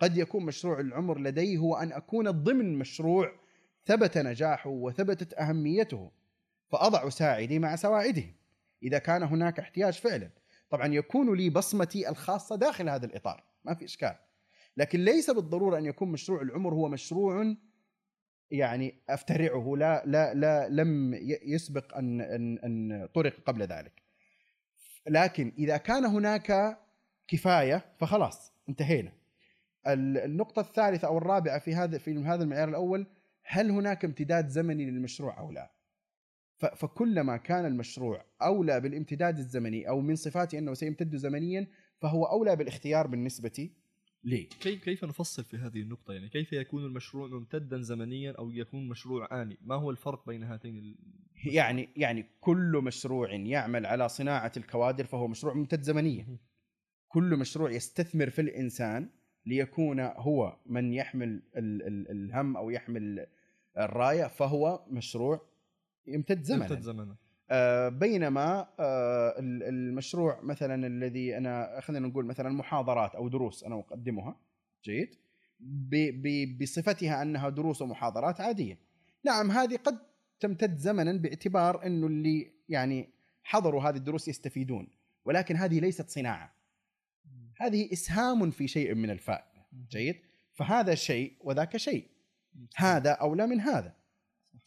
[0.00, 3.32] قد يكون مشروع العمر لديه هو أن أكون ضمن مشروع
[3.86, 6.10] ثبت نجاحه وثبتت أهميته
[6.68, 8.24] فأضع ساعدي مع سوائده.
[8.82, 10.30] إذا كان هناك احتياج فعلا.
[10.70, 14.14] طبعا يكون لي بصمتي الخاصة داخل هذا الإطار ما في إشكال.
[14.76, 17.54] لكن ليس بالضرورة أن يكون مشروع العمر هو مشروع
[18.50, 21.14] يعني أفترعه لا لا لا لم
[21.46, 24.02] يسبق أن أن أن طرق قبل ذلك.
[25.08, 26.78] لكن إذا كان هناك
[27.28, 29.12] كفاية فخلاص انتهينا.
[29.86, 33.06] ال- النقطة الثالثة أو الرابعة في هذا في هذا المعيار الأول
[33.44, 35.70] هل هناك امتداد زمني للمشروع أو لا؟
[36.58, 41.66] فكلما كان المشروع أولى بالامتداد الزمني أو من صفاته أنه سيمتد زمنيا
[42.00, 43.70] فهو أولى بالاختيار بالنسبة
[44.24, 48.88] لي كيف كيف نفصل في هذه النقطة؟ يعني كيف يكون المشروع ممتدا زمنيا أو يكون
[48.88, 50.96] مشروع آني ما هو الفرق بين هاتين ال...
[51.46, 56.38] يعني يعني كل مشروع يعمل على صناعة الكوادر فهو مشروع ممتد زمنيا.
[57.08, 59.10] كل مشروع يستثمر في الإنسان
[59.46, 63.26] ليكون هو من يحمل ال ال الهم أو يحمل
[63.78, 65.48] الراية فهو مشروع
[66.06, 67.16] يمتد زمنا يمتد زمنا
[67.88, 74.36] بينما آه، ال- المشروع مثلا الذي أنا خلينا نقول مثلا محاضرات أو دروس أنا أقدمها
[74.84, 75.14] جيد
[76.60, 78.78] بصفتها أنها دروس ومحاضرات عادية.
[79.24, 79.98] نعم هذه قد
[80.40, 83.08] تمتد زمنا باعتبار إنه اللي يعني
[83.42, 84.88] حضروا هذه الدروس يستفيدون
[85.24, 86.52] ولكن هذه ليست صناعة.
[87.60, 90.16] هذه إسهام في شيء من الفائده جيد؟
[90.52, 92.08] فهذا شيء وذاك شيء.
[92.76, 93.97] هذا أولى من هذا.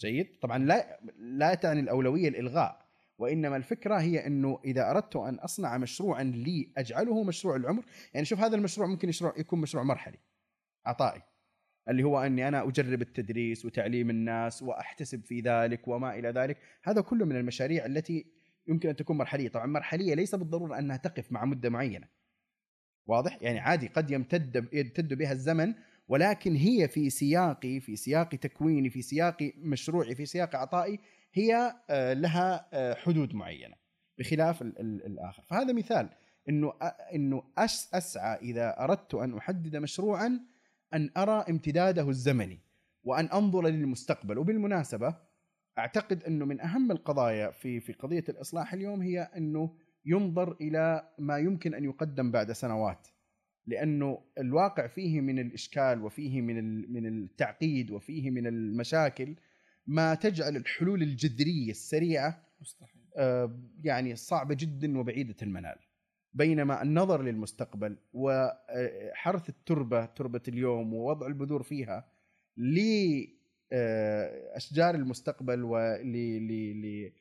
[0.02, 2.82] جيد؟ طبعا لا لا تعني الأولوية الإلغاء
[3.18, 7.84] وإنما الفكرة هي إنه إذا أردت أن أصنع مشروعا لي أجعله مشروع العمر.
[8.14, 10.18] يعني شوف هذا المشروع ممكن يشروع يكون مشروع مرحلي
[10.86, 11.22] عطائي
[11.90, 16.58] اللي هو إني أنا أجرب التدريس وتعليم الناس وأحتسب في ذلك وما إلى ذلك.
[16.84, 18.26] هذا كله من المشاريع التي
[18.68, 19.50] يمكن أن تكون مرحلية.
[19.50, 22.08] طبعا مرحلية ليس بالضرورة أنها تقف مع مدة معينة.
[23.06, 25.74] واضح؟ يعني عادي قد يمتد يمتد بها الزمن
[26.12, 31.00] ولكن هي في سياقي في سياق تكويني في سياق مشروعي في سياق عطائي
[31.34, 33.76] هي آه، لها آه، حدود معينة
[34.17, 35.43] بخلاف ال- ال- الآخر.
[35.50, 36.10] فهذا مثال
[36.50, 36.74] إنه
[37.15, 40.39] إنه أسعى إذا أردت أن أحدد مشروعا
[40.93, 42.60] أن أرى امتداده الزمني
[43.04, 44.38] وأن أنظر للمستقبل.
[44.38, 45.15] وبالمناسبة
[45.78, 51.38] أعتقد إنه من أهم القضايا في في قضية الإصلاح اليوم هي إنه ينظر إلى ما
[51.38, 53.08] يمكن أن يقدم بعد سنوات.
[53.72, 59.36] لأنه الواقع فيه من الإشكال وفيه من من التعقيد وفيه من المشاكل
[59.88, 65.76] ما تجعل الحلول الجذرية السريعة مستحيل آه، يعني صعبة جدا وبعيدة المنال
[66.34, 72.12] بينما النظر للمستقبل وحرث التربة تربة اليوم ووضع البذور فيها
[73.72, 77.12] لاشجار المستقبل ولثمرات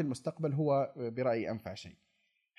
[0.00, 1.94] المستقبل هو برأيي أنفع شيء.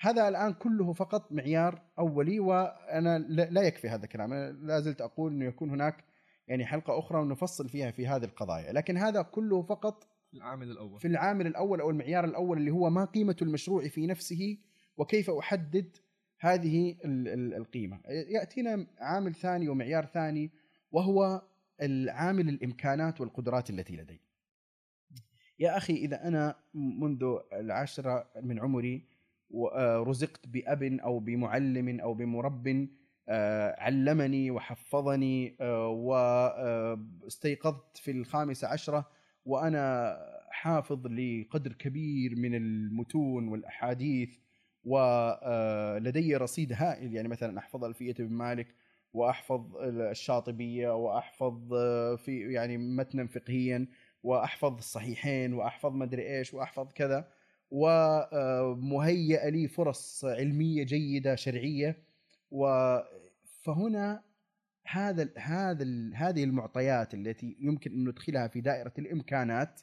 [0.02, 5.32] هذا الآن كله فقط معيار أولي وأنا لا يكفي هذا الكلام، أنا لا زلت أقول
[5.32, 6.04] إنه يكون هناك
[6.48, 11.08] يعني حلقة أخرى ونفصل فيها في هذه القضايا، لكن هذا كله فقط العامل الأول في
[11.08, 14.58] العامل الأول أو المعيار الأول اللي هو ما قيمة المشروع في نفسه
[14.96, 15.96] وكيف أحدد
[16.40, 18.00] هذه القيمة.
[18.08, 20.50] يأتينا عامل ثاني ومعيار ثاني
[20.90, 21.42] وهو
[21.82, 24.20] العامل الإمكانات والقدرات التي لدي.
[25.58, 29.11] يا أخي إذا أنا منذ العشرة من عمري
[30.08, 32.88] رزقت بأب أو بمعلم أو بمرب
[33.28, 39.08] آه، علمني وحفظني آه، واستيقظت في الخامسة عشرة
[39.44, 40.16] وأنا
[40.50, 44.38] حافظ لقدر كبير من المتون والأحاديث
[44.84, 47.14] ولدي رصيد هائل.
[47.14, 48.74] يعني مثلا أحفظ ألفية بن مالك
[49.12, 53.86] وأحفظ الشاطبية وأحفظ آه، في يعني متنا فقهيا
[54.22, 57.28] وأحفظ الصحيحين وأحفظ مدري إيش وأحفظ كذا.
[57.72, 62.02] ومهيئ لي فرص علمية جيدة شرعية
[62.50, 62.66] و
[63.62, 64.22] فهنا
[64.86, 69.80] هذا هذا هذه المعطيات التي يمكن أن ندخلها في دائرة الإمكانات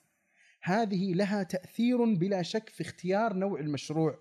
[0.61, 4.19] هذه لها تأثير بلا شك في اختيار نوع المشروع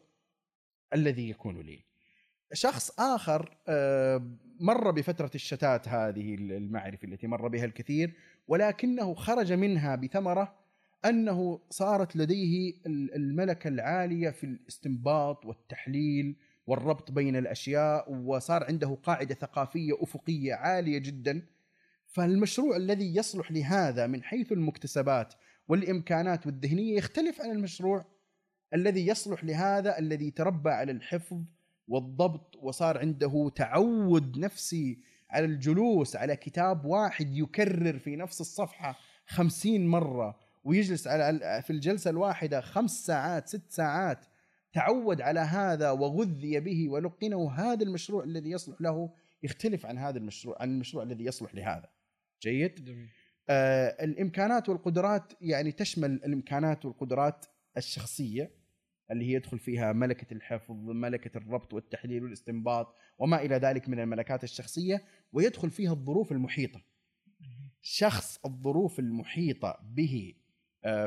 [0.94, 1.84] الذي يكون لي.
[2.52, 8.14] شخص آخر آه، مر بفترة الشتات هذه المعرفة التي مر بها الكثير
[8.48, 10.67] ولكنه خرج منها بثمرة
[11.04, 19.92] أنه صارت لديه الملكة العالية في الاستنباط والتحليل والربط بين الأشياء وصار عنده قاعدة ثقافية
[20.02, 21.42] أفقية عالية جدا.
[22.06, 25.34] فالمشروع الذي يصلح لهذا من حيث المكتسبات
[25.68, 28.04] والإمكانات والذهنية يختلف عن المشروع
[28.74, 31.42] الذي يصلح لهذا الذي تربى على الحفظ
[31.88, 34.98] والضبط وصار عنده تعود نفسي
[35.30, 40.47] على الجلوس على كتاب واحد يكرر في نفس الصفحة خمسين مرة.
[40.64, 44.26] ويجلس على في الجلسة الواحدة خمس ساعات ست ساعات
[44.72, 47.50] تعود على هذا وغذي به ولقنه.
[47.50, 49.10] هذا المشروع الذي يصلح له
[49.42, 51.88] يختلف عن هذا المشروع عن المشروع الذي يصلح لهذا.
[52.42, 53.08] جيد؟ جميل.
[53.50, 58.50] آه الإمكانات والقدرات يعني تشمل الإمكانات والقدرات الشخصية
[59.10, 64.44] اللي هي يدخل فيها ملكة الحفظ ملكة الربط والتحليل والاستنباط وما إلى ذلك من الملكات
[64.44, 66.80] الشخصية ويدخل فيها الظروف المحيطة.
[67.82, 70.34] شخص الظروف المحيطة به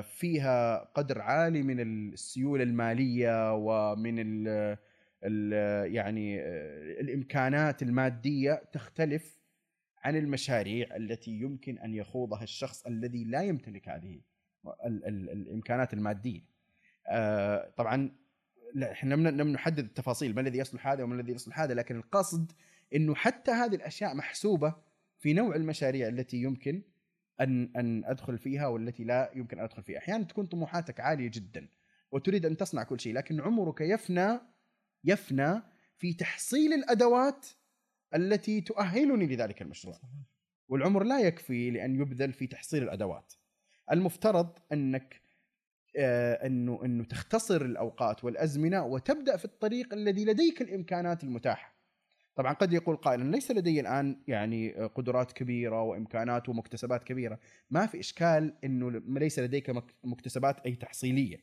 [0.02, 4.78] فيها قدر عالي من السيولة المالية ومن ال
[5.24, 5.54] ال
[5.96, 9.40] يعني آه، الإمكانات المادية تختلف
[10.04, 14.22] عن المشاريع التي يمكن أن يخوضها الشخص الذي لا يمتلك هذه
[14.86, 16.42] ال ال الإمكانات المادية.
[17.08, 18.12] آه، طبعا
[18.84, 22.52] إحنا لم نحدد التفاصيل ما الذي يصلح هذا وما الذي يصلح هذا لكن القصد
[22.96, 24.76] إنه حتى هذه الأشياء محسوبة
[25.20, 26.82] في نوع المشاريع التي يمكن
[27.42, 29.98] أن أن أدخل فيها والتي لا يمكن أن أدخل فيها.
[29.98, 31.68] أحيانا تكون طموحاتك عالية جدا
[32.12, 34.40] وتريد أن تصنع كل شيء لكن عمرك يفنى
[35.04, 35.62] يفنى
[35.98, 37.48] في تحصيل الأدوات
[38.16, 40.00] التي تؤهلني لذلك المشروع.
[40.70, 43.34] والعمر لا يكفي لأن يبذل في تحصيل الأدوات.
[43.92, 45.22] المفترض أنك
[45.98, 51.71] آه أنه أنه تختصر الأوقات والأزمنة وتبدأ في الطريق الذي لديك الإمكانات المتاحة.
[52.36, 57.40] طبعا قد يقول قائل ليس لدي الآن يعني قدرات كبيرة وإمكانات ومكتسبات كبيرة.
[57.70, 58.90] ما في إشكال إنه
[59.20, 59.72] ليس لديك
[60.04, 61.38] مكتسبات أي تحصيلية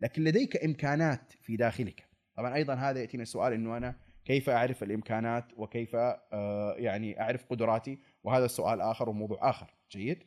[0.00, 2.04] لكن لديك إمكانات في داخلك.
[2.36, 7.98] طبعا أيضا هذا ياتينا السؤال إنه أنا كيف أعرف الإمكانات وكيف آه، يعني أعرف قدراتي؟
[8.24, 9.74] وهذا سؤال آخر وموضوع آخر.
[9.90, 10.22] جيد؟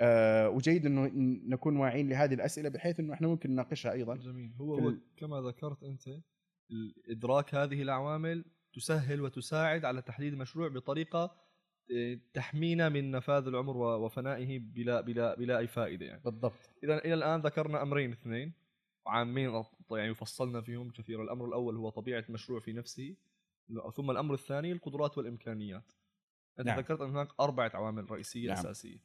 [0.00, 1.10] آه، وجيد إنه
[1.48, 4.16] نكون واعيين لهذه الأسئلة بحيث إنه إحنا ممكن نناقشها أيضا.
[4.16, 4.52] جميل.
[4.60, 6.02] هو, هو كما ذكرت أنت
[7.08, 11.36] إدراك هذه العوامل تسهل وتساعد على تحديد المشروع بطريقة
[11.96, 16.22] آه، تحمينا من نفاذ العمر وفنائه بلا بلا بلا أي فائدة يعني.
[16.24, 16.70] بالضبط.
[16.84, 18.52] اذا إلى الآن ذكرنا أمرين اثنين
[19.06, 23.16] وعامين يعني فصلنا فيهم كثيرا الأمر الأول هو طبيعة المشروع في نفسه
[23.96, 25.92] ثم الأمر الثاني القدرات والإمكانيات.
[26.58, 26.78] أنت نعم.
[26.78, 28.58] ذكرت أن هناك أربعة عوامل رئيسية نعم.
[28.58, 28.98] أساسية.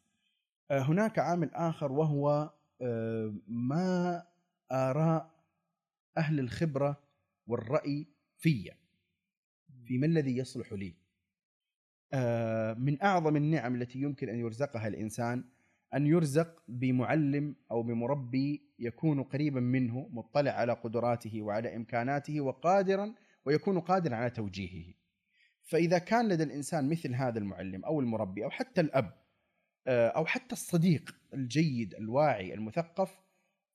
[0.71, 4.23] آه، هناك عامل آخر وهو آه، ما
[4.71, 5.35] آراء
[6.17, 7.03] أهل الخبرة
[7.47, 8.77] والرأي فيا.
[9.85, 10.95] في ما الذي يصلح لي
[12.13, 15.43] آه، من أعظم النعم التي يمكن أن يرزقها الإنسان
[15.93, 23.13] أن يرزق بمعلم أو بمربي يكون قريبا منه مطلع على قدراته وعلى إمكاناته وقادرا
[23.45, 24.93] ويكون قادرا على توجيهه.
[25.63, 29.13] فإذا كان لدى الإنسان مثل هذا المعلم أو المربي أو حتى الأب
[29.87, 33.19] آه، أو حتى الصديق الجيد الواعي المثقف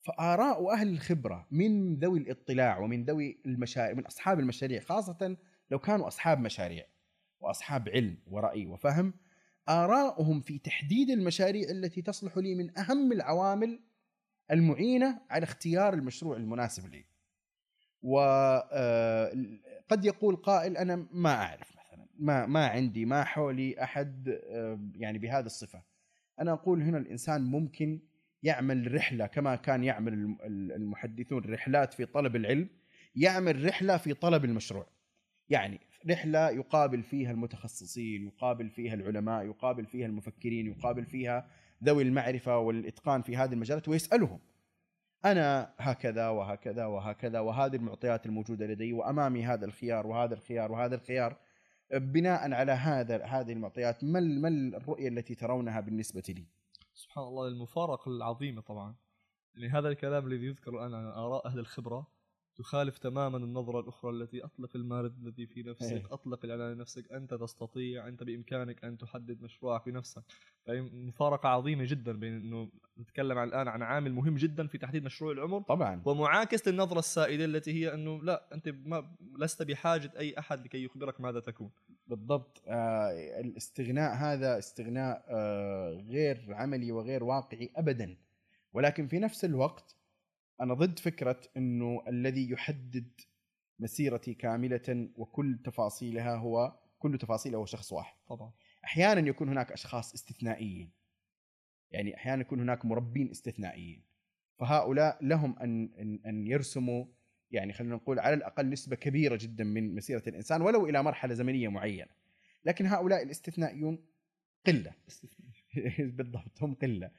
[0.03, 5.37] فآراء أهل الخبرة من ذوي الاطلاع ومن ذوي المشاريع من أصحاب المشاريع خاصة
[5.71, 6.87] لو كانوا أصحاب مشاريع
[7.41, 9.15] وأصحاب علم ورأي وفهم
[9.69, 13.81] آراؤهم في تحديد المشاريع التي تصلح لي من أهم العوامل
[14.51, 17.05] المعينة على اختيار المشروع المناسب لي.
[18.03, 19.25] وقد
[20.05, 25.47] يقول قائل أنا ما أعرف مثلا ما, ما عندي ما حولي أحد آه، يعني بهذه
[25.47, 25.83] الصفة.
[26.41, 28.01] أنا أقول هنا الإنسان ممكن
[28.43, 30.37] يعمل رحلة كما كان يعمل
[30.77, 32.69] المحدثون رحلات في طلب العلم
[33.17, 34.87] يعمل رحلة في طلب المشروع.
[35.51, 41.51] يعني رحلة يقابل فيها المتخصصين يقابل فيها العلماء يقابل فيها المفكرين يقابل فيها
[41.85, 44.41] ذوي المعرفة والإتقان في هذه المجالات ويسألهم.
[45.25, 51.37] أنا هكذا وهكذا وهكذا وهذه المعطيات الموجودة لدي وأمامي هذا الخيار وهذا الخيار وهذا الخيار.
[51.93, 56.47] بناء على هذا هذه المعطيات ما ما الرؤية التي ترونها بالنسبة لي؟
[56.95, 58.95] سبحان الله المفارقة العظيمة طبعا.
[59.55, 62.07] يعني هذا الكلام الذي يذكر الآن عن آراء أهل الخبرة
[62.61, 66.07] تخالف تماما النظرة الأخرى التي أطلق المارد الذي في نفسك إيه.
[66.11, 70.23] أطلق الإعلان لنفسك أنت تستطيع أنت بإمكانك أن تحدد مشروعك بنفسك
[70.69, 75.33] مفارقة عظيمة جدا بين أنه نتكلم عن الآن عن عامل مهم جدا في تحديد مشروع
[75.33, 76.03] العمر طبعا.
[76.05, 81.21] ومعاكس للنظرة السائدة التي هي أنه لا أنت ما لست بحاجة أي أحد لكي يخبرك
[81.21, 81.71] ماذا تكون.
[82.07, 82.63] بالضبط.
[82.67, 88.17] آه الاستغناء هذا استغناء آه غير عملي وغير واقعي أبدا.
[88.73, 90.00] ولكن في نفس الوقت
[90.61, 93.21] أنا ضد فكرة إنه الذي يحدد
[93.79, 98.17] مسيرتي كاملة وكل تفاصيلها هو كل تفاصيلها هو شخص واحد.
[98.29, 98.53] طبعا.
[98.85, 100.91] أحيانا يكون هناك أشخاص استثنائيين.
[101.91, 104.03] يعني أحيانا يكون هناك مربين استثنائيين.
[104.59, 107.05] فهؤلاء لهم ان ان, أن يرسموا
[107.51, 111.69] يعني خلينا نقول على الأقل نسبة كبيرة جدا من مسيرة الإنسان ولو إلى مرحلة زمنية
[111.69, 112.11] معينة.
[112.65, 114.05] لكن هؤلاء الاستثنائيون
[114.67, 114.95] قلة.
[116.17, 117.11] بالضبط هم قلة.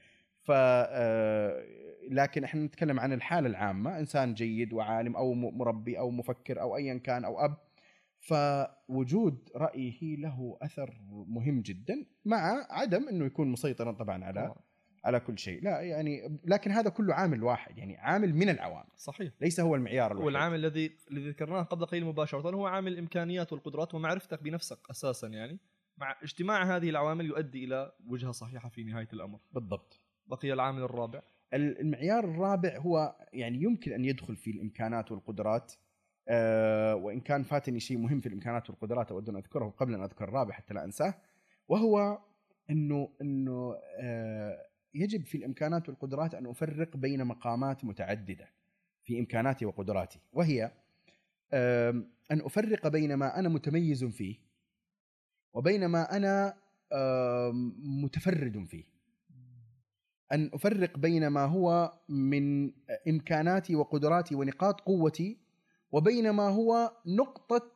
[0.41, 1.65] ف آه،
[2.11, 6.97] لكن إحنا نتكلم عن الحالة العامة إنسان جيد وعالم أو مربي أو مفكر أو ايا
[6.97, 7.57] كان أو أب
[8.19, 10.97] فوجود رايه له أثر
[11.27, 14.55] مهم جدا مع عدم إنه يكون مسيطرا طبعا على
[15.05, 15.63] على كل شيء.
[15.63, 19.33] لا يعني لكن هذا كله عامل واحد يعني عامل من العوامل صحيح.
[19.41, 20.25] ليس هو المعيار الوحيد.
[20.25, 25.59] والعامل الذي الذي ذكرناه قبل قليل مباشرة هو عامل الامكانيات والقدرات ومعرفتك بنفسك أساسا يعني
[25.97, 29.39] مع اجتماع هذه العوامل يؤدي إلى وجهة صحيحة في نهاية الأمر.
[29.51, 29.99] بالضبط.
[30.27, 31.21] بقي العامل الرابع.
[31.53, 35.73] المعيار الرابع هو يعني يمكن أن يدخل في الإمكانات والقدرات
[36.27, 40.23] أه وإن كان فاتني شيء مهم في الإمكانات والقدرات أود أن أذكره قبل أن أذكر
[40.25, 41.13] الرابع حتى لا أنساه
[41.67, 42.19] وهو
[42.69, 48.49] إنه إنه أه يجب في الإمكانات والقدرات أن أفرق بين مقامات متعددة
[49.03, 50.71] في إمكاناتي وقدراتي وهي
[51.53, 51.89] أه
[52.31, 54.35] أن أفرق بين ما أنا متميز فيه
[55.53, 56.61] وبين ما أنا
[58.03, 58.90] متفرد فيه.
[60.31, 62.71] أن أفرق بين ما هو من
[63.07, 65.37] إمكاناتي وقدراتي ونقاط قوتي
[65.91, 67.71] وبين ما هو نقطة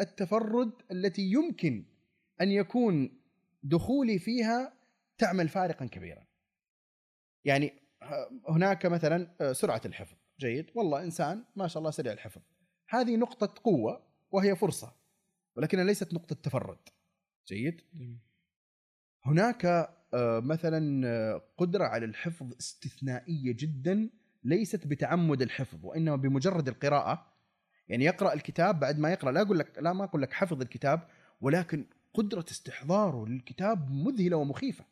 [0.00, 1.84] التفرد التي يمكن
[2.40, 3.20] أن يكون
[3.62, 4.72] دخولي فيها
[5.18, 6.26] تعمل فارقا كبيرا.
[7.44, 7.72] يعني
[8.48, 12.40] هناك مثلا سرعة الحفظ، جيد، والله إنسان ما شاء الله سريع الحفظ.
[12.88, 14.92] هذه نقطة قوة وهي فرصة
[15.56, 16.78] ولكنها ليست نقطة تفرد.
[17.48, 17.82] جيد؟
[19.24, 19.99] هناك آه،
[20.40, 24.10] مثلا آه، قدرة على الحفظ استثنائية جدا
[24.44, 27.26] ليست بتعمد الحفظ وإنما بمجرد القراءة.
[27.88, 31.08] يعني يقرأ الكتاب بعد ما يقرأ لا أقول لك لا ما أقول لك حفظ الكتاب
[31.40, 34.84] ولكن قدرة استحضاره للكتاب مذهلة ومخيفة.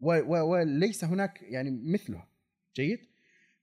[0.00, 2.28] وليس هناك يعني مثلها.
[2.76, 3.00] جيد؟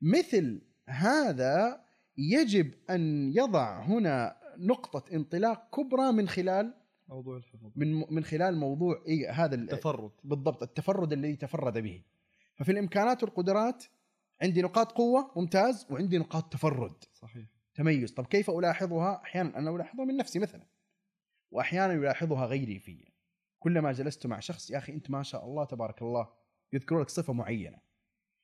[0.02, 1.82] مثل هذا
[2.18, 6.74] يجب أن يضع هنا نقطة انطلاق كبرى من خلال
[7.08, 10.12] موضوع الحفظ من من خلال موضوع إي هذا التفرد.
[10.24, 12.04] بالضبط التفرد الذي تفرد به.
[12.56, 13.86] ففي الإمكانات والقدرات
[14.42, 17.04] عندي نقاط قوة ممتاز وعندي نقاط تفرد.
[17.14, 17.46] صحيح.
[17.76, 18.14] تميز.
[18.14, 20.66] طب كيف ألاحظها؟ أحيانا أنا ألاحظها من نفسي مثلا.
[21.52, 23.12] واحيانا يلاحظها غيري في.
[23.60, 26.30] كلما جلست مع شخص يا أخي أنت ما شاء الله تبارك الله
[26.74, 27.80] يذكر لك صفة معينة.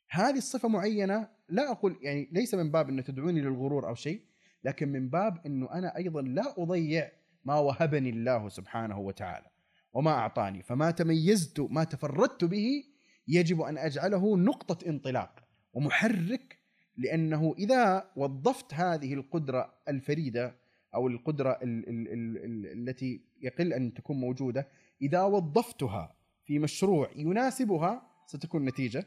[0.10, 4.26] هذه الصفة معينة لا أقول يعني ليس من باب إنه تدعوني للغرور أو شيء
[4.64, 7.12] لكن من باب إنه أنا أيضا لا أضيع
[7.46, 9.48] ما وهبني الله سبحانه وتعالى
[9.94, 10.64] وما أعطاني.
[10.64, 12.84] فما تميزت ما تفردت به
[13.28, 16.60] يجب أن أجعله نقطة انطلاق ومحرك
[16.98, 20.56] لأنه إذا وظفت هذه القدرة الفريدة
[20.96, 24.68] أو القدرة ال ال ال ال التي يقل أن تكون موجودة
[25.02, 26.16] إذا وظفتها
[26.46, 29.06] في مشروع يناسبها ستكون نتيجة.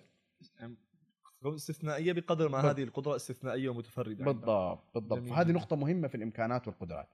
[1.44, 5.32] استثنائية بقدر ما هذه القدرة استثنائية ومتفردة بالضبط بالضبط.
[5.32, 7.08] هذه نقطة مهمة في الإمكانات والقدرات.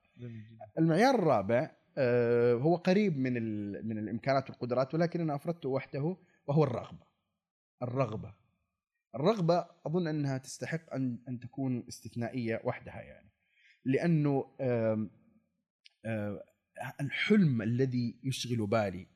[0.78, 3.32] المعيار الرابع آه، هو قريب من
[3.86, 7.06] من الإمكانات والقدرات ولكن أنا افردته وحده وهو الرغبة.
[7.82, 8.34] الرغبة.
[9.14, 13.30] الرغبة أظن أنها تستحق أن أن تكون استثنائية وحدها يعني.
[13.84, 14.44] لأنه
[17.00, 19.06] الحلم الذي يشغل بالي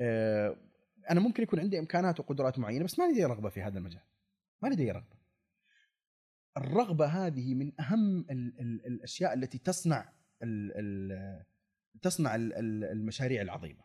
[0.00, 0.56] آه،
[1.10, 4.02] أنا ممكن يكون عندي إمكانات وقدرات معينة بس ما لدي رغبة في هذا المجال.
[4.62, 5.15] ما لدي رغبة.
[6.56, 11.44] الرغبة هذه من أهم ال ال الأشياء التي تصنع ال ال
[12.02, 13.84] تصنع ال ال المشاريع العظيمة.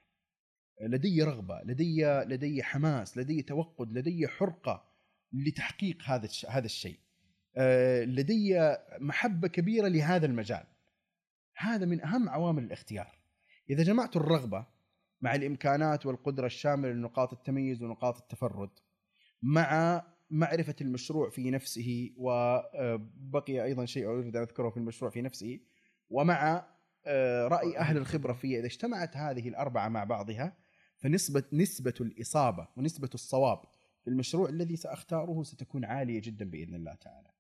[0.82, 4.92] لدي رغبة لدي لدي حماس لدي توقد لدي حرقة
[5.34, 7.00] لتحقيق هذا هذا الشيء.
[7.58, 10.64] آه، لدي محبة كبيرة لهذا المجال.
[11.58, 13.22] هذا من أهم عوامل الاختيار.
[13.70, 14.66] إذا جمعت الرغبة
[15.22, 18.70] مع الإمكانات والقدرة الشاملة لنقاط التميز ونقاط التفرد
[19.42, 20.02] مع
[20.32, 25.60] معرفة المشروع في نفسه وبقي أيضا شيء أريد أن أذكره في المشروع في نفسه
[26.10, 26.68] ومع
[27.06, 30.58] آه، رأي أهل الخبرة فيه إذا اجتمعت هذه الأربعة مع بعضها
[30.98, 33.62] فنسبة نسبة الإصابة ونسبة الصواب
[34.04, 37.32] في المشروع الذي سأختاره ستكون عالية جدا بإذن الله تعالى.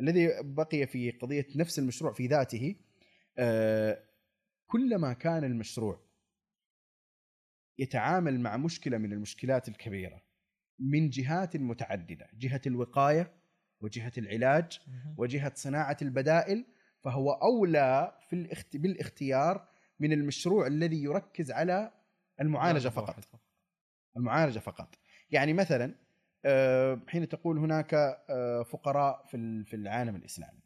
[0.00, 2.76] الذي بقي في قضية نفس المشروع في ذاته
[3.38, 4.02] آه،
[4.66, 6.00] كلما كان المشروع
[7.78, 10.27] يتعامل مع مشكلة من المشكلات الكبيرة
[10.78, 13.32] من جهات متعدده، جهة الوقاية
[13.80, 14.80] وجهة العلاج
[15.16, 16.64] وجهة صناعة البدائل
[17.04, 18.76] فهو أولى في الاخت...
[18.76, 19.68] بالاختيار
[20.00, 21.92] من المشروع الذي يركز على
[22.40, 23.24] المعالجة فقط.
[24.16, 24.94] المعالجة فقط
[25.30, 25.94] يعني مثلا
[26.44, 27.94] آه، حين تقول هناك
[28.30, 30.60] آه، فقراء في في العالم الإسلامي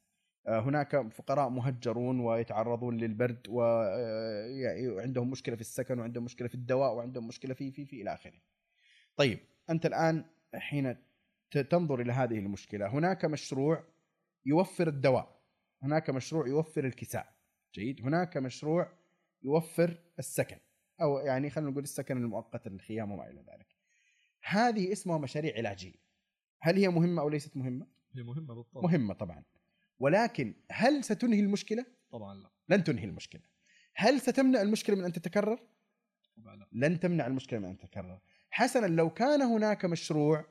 [0.47, 7.29] آه، هناك فقراء مهجرون ويتعرضون للبرد وعندهم مشكلة في السكن وعندهم مشكلة في الدواء وعندهم
[7.29, 8.41] مشكلة في في في إلى آخره.
[9.17, 9.39] طيب
[9.71, 10.97] أنت الآن حين
[11.51, 13.85] تنظر إلى هذه المشكلة هناك مشروع
[14.47, 15.43] يوفر الدواء
[15.83, 17.35] هناك مشروع يوفر الكساء
[17.75, 18.93] جيد هناك مشروع
[19.43, 20.57] يوفر السكن
[21.01, 23.67] أو يعني خلينا نقول السكن المؤقت الخيام وما إلى ذلك.
[24.43, 25.95] هذه اسمها مشاريع علاجية.
[26.61, 29.45] هل هي مهمة أو ليست مهمة؟ هي مهمة بالطبع مهمة طبعا.
[29.99, 33.43] ولكن هل ستنهي المشكلة؟ طبعا لا لن تنهي المشكلة.
[33.95, 35.61] هل ستمنع المشكلة من أن تتكرر؟
[36.37, 38.21] طبعا لا لن تمنع المشكلة من أن تتكرر.
[38.55, 40.45] حسنا لو كان هناك مشروع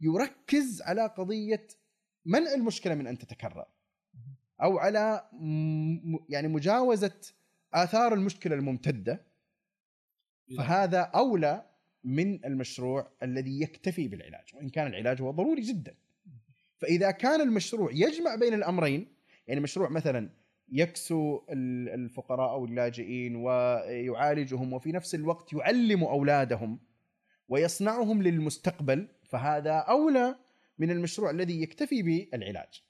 [0.00, 1.66] يركز على قضية
[2.26, 3.64] منع المشكلة من أن تتكرر؟
[4.62, 5.28] أو على
[6.28, 7.14] يعني مجاوزة
[7.74, 9.24] آثار المشكلة الممتدة.
[10.58, 11.64] فهذا أولى
[12.04, 15.94] من المشروع الذي يكتفي بالعلاج وإن كان العلاج هو ضروري جدا.
[16.78, 19.06] فإذا كان المشروع يجمع بين الأمرين
[19.46, 20.30] يعني مشروع مثلا
[20.72, 26.78] يكسو ال- الفقراء أو اللاجئين ويعالجهم وفي نفس الوقت يعلم أولادهم
[27.48, 30.36] ويصنعهم للمستقبل فهذا أولى
[30.78, 32.82] من المشروع الذي يكتفي بالعلاج.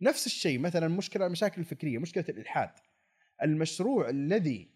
[0.00, 2.70] نفس الشيء مثلا مشكلة المشاكل الفكرية، مشكلة الإلحاد.
[3.42, 4.68] المشروع الذي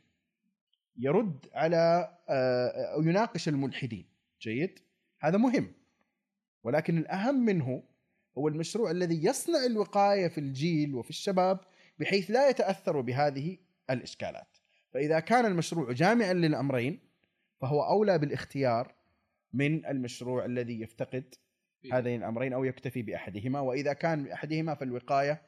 [0.98, 4.06] يرد على آه، أو يناقش الملحدين،
[4.40, 4.78] جيد؟
[5.20, 5.72] هذا مهم.
[6.62, 7.82] ولكن الأهم منه
[8.38, 11.60] هو المشروع الذي يصنع الوقاية في الجيل وفي الشباب
[11.98, 13.58] بحيث لا يتأثروا بهذه
[13.90, 14.58] الإشكالات.
[14.94, 17.00] فإذا كان المشروع جامعا للأمرين
[17.60, 18.95] فهو أولى بالاختيار
[19.52, 21.34] من المشروع الذي يفتقد
[21.92, 25.42] هذين الأمرين أو يكتفي بأحدهما وإذا كان بأحدهما فالوقاية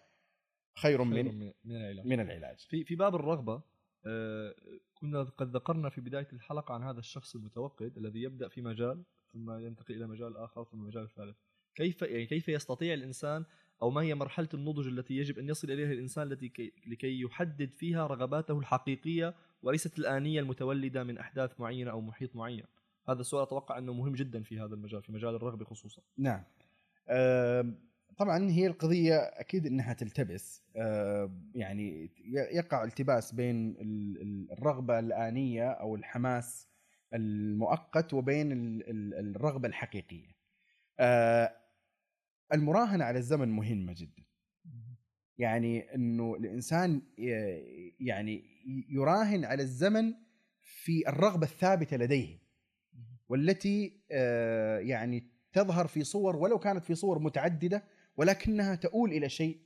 [0.77, 2.07] خير خير من من من العلاج.
[2.07, 2.59] من العلاج.
[2.59, 3.63] في في باب الرغبة
[4.07, 4.55] آه،
[4.95, 9.51] كنا قد ذكرنا في بداية الحلقة عن هذا الشخص المتوقد الذي يبدأ في مجال ثم
[9.51, 11.37] ينتقل إلى مجال آخر ثم مجال ثالث
[11.75, 13.45] كيف يعني كيف يستطيع الإنسان
[13.83, 17.73] أو ما هي مرحلة النضج التي يجب أن يصل إليها الإنسان التي كي لكي يحدد
[17.73, 22.65] فيها رغباته الحقيقية وليست الآنية المتولدة من أحداث معينة أو محيط معين؟
[23.09, 26.43] هذا السؤال أتوقع إنه مهم جدا في هذا المجال في مجال الرغبة خصوصا نعم.
[28.19, 30.63] طبعا هي القضية أكيد إنها تلتبس
[31.55, 32.11] يعني
[32.53, 36.69] يقع التباس بين ال- ال- الرغبة الآنية أو الحماس
[37.15, 40.37] المؤقت وبين ال- ال- الرغبة الحقيقية.
[41.01, 41.53] آه،
[42.53, 44.23] المراهنة على الزمن مهمة جدا.
[45.39, 47.03] يعني إنه الإنسان
[48.01, 48.45] يعني
[48.89, 50.15] يراهن على الزمن
[50.61, 52.39] في الرغبة الثابتة لديه
[53.29, 57.85] والتي آه، يعني تظهر في صور ولو كانت في صور متعددة
[58.17, 59.59] ولكنها تؤول إلى شيء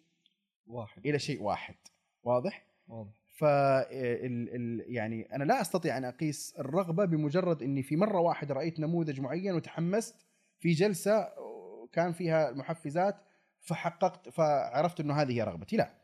[0.67, 1.07] واحد.
[1.07, 1.75] إلى شيء واحد.
[2.23, 3.11] واضح؟ واضح.
[3.35, 8.81] ف ال- يعني أنا لا أستطيع أن أقيس الرغبة بمجرد إني في مرة واحدة رأيت
[8.81, 10.27] نموذج معين وتحمست
[10.59, 11.29] في جلسة
[11.93, 13.17] كان فيها المحفزات
[13.61, 15.77] فحققت فعرفت إنه هذه هي رغبتي.
[15.77, 15.95] لا.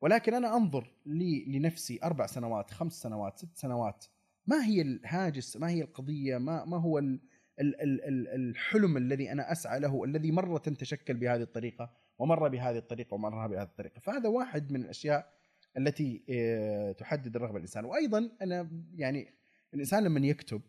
[0.00, 4.04] ولكن أنا أنظر لي لنفسي أربع سنوات خمس سنوات ست سنوات
[4.46, 7.20] ما هي الهاجس ما هي القضية ما ما هو ال
[7.60, 12.78] ال ال ال الحلم الذي أنا أسعى له الذي مرة تشكل بهذه الطريقة ومره بهذه
[12.78, 14.00] الطريقة ومره بهذه الطريقة.
[14.00, 15.32] فهذا واحد من الأشياء
[15.76, 17.84] التي آه، تحدد الرغبة الإنسان.
[17.84, 19.34] وأيضا أنا يعني
[19.74, 20.62] الإنسان لما يكتب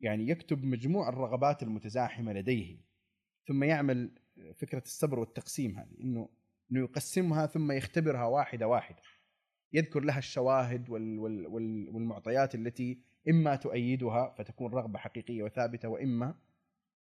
[0.00, 2.76] يعني يكتب مجموع الرغبات المتزاحمة لديه
[3.46, 4.10] ثم يعمل
[4.54, 6.28] فكرة الصبر والتقسيم هذه إنه
[6.72, 9.02] إنه يقسمها ثم يختبرها واحدة واحدة.
[9.74, 12.98] يذكر لها الشواهد وال وال وال والمعطيات التي
[13.30, 16.34] إما تؤيدها فتكون رغبة حقيقية وثابتة وإما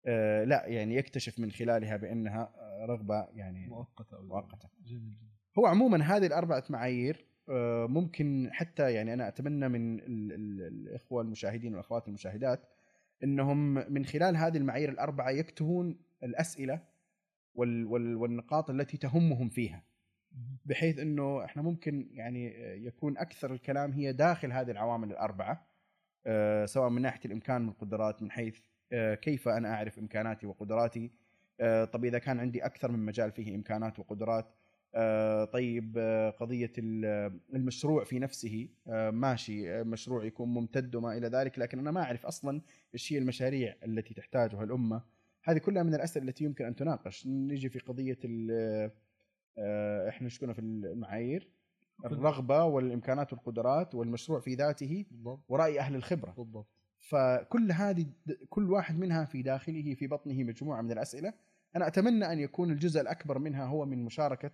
[0.06, 4.68] آه، لا يعني يكتشف من خلالها بأنها آه، رغبة يعني مؤقتة مؤقتة.
[4.84, 5.32] جميل جدا.
[5.58, 11.22] هو عموما هذه الأربعة معايير آه، ممكن حتى يعني أنا أتمنى من ال- ال- الإخوة
[11.22, 12.68] المشاهدين والأخوات المشاهدات
[13.24, 16.80] إنهم من خلال هذه المعايير الأربعة يكتبون الأسئلة
[17.54, 19.82] وال وال والنقاط التي تهمهم فيها.
[20.66, 22.54] بحيث إنه إحنا ممكن يعني
[22.86, 25.66] يكون أكثر الكلام هي داخل هذه العوامل الأربعة
[26.26, 28.58] آه، سواء من ناحية الإمكان والقدرات من حيث
[28.92, 31.10] آه، كيف أنا أعرف إمكاناتي وقدراتي.
[31.60, 34.46] آه، طب إذا كان عندي أكثر من مجال فيه إمكانات وقدرات
[35.52, 35.98] طيب
[36.40, 38.68] قضية ال- المشروع في نفسه
[39.10, 42.60] ماشي مشروع يكون ممتد وما إلى ذلك لكن أنا ما أعرف أصلا
[42.94, 45.02] إيش هي المشاريع التي تحتاجها الأمة.
[45.44, 47.26] هذه كلها من الأسئلة التي يمكن أن تناقش.
[47.26, 48.18] نيجي في قضية
[50.08, 51.48] إحنا إيش كنا في المعايير؟
[52.04, 55.44] الرغبة والإمكانات والقدرات والمشروع في ذاته بالضبط.
[55.48, 56.30] ورأي أهل الخبرة.
[56.32, 56.66] بالضبط.
[56.98, 58.06] فكل هذه
[58.48, 61.34] كل واحد منها في داخله في بطنه مجموعة من الأسئلة.
[61.76, 64.50] أنا أتمنى أن يكون الجزء الأكبر منها هو من مشاركة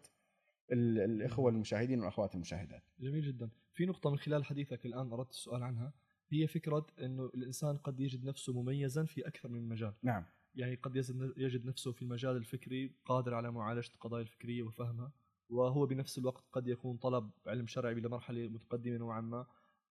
[0.73, 2.83] ال- الإخوة المشاهدين والأخوات المشاهدات.
[3.01, 3.51] جميل جدا.
[3.73, 5.93] في نقطة من خلال حديثك الآن أردت السؤال عنها.
[6.33, 9.95] هي فكرة أنه الإنسان قد يجد نفسه مميزا في أكثر من مجال.
[10.03, 10.25] نعم.
[10.55, 10.97] يعني قد
[11.37, 15.13] يجد- نفسه في المجال الفكري قادر على معالجة القضايا الفكرية وفهمها
[15.51, 19.47] وهو بنفس الوقت قد يكون طلب علم شرعي لمرحلة متقدمة نوعا ما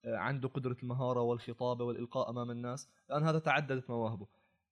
[0.06, 2.90] آه، عنده قدرة المهارة والخطابة والإلقاء أمام الناس.
[3.10, 4.28] الآن هذا تعددت مواهبه.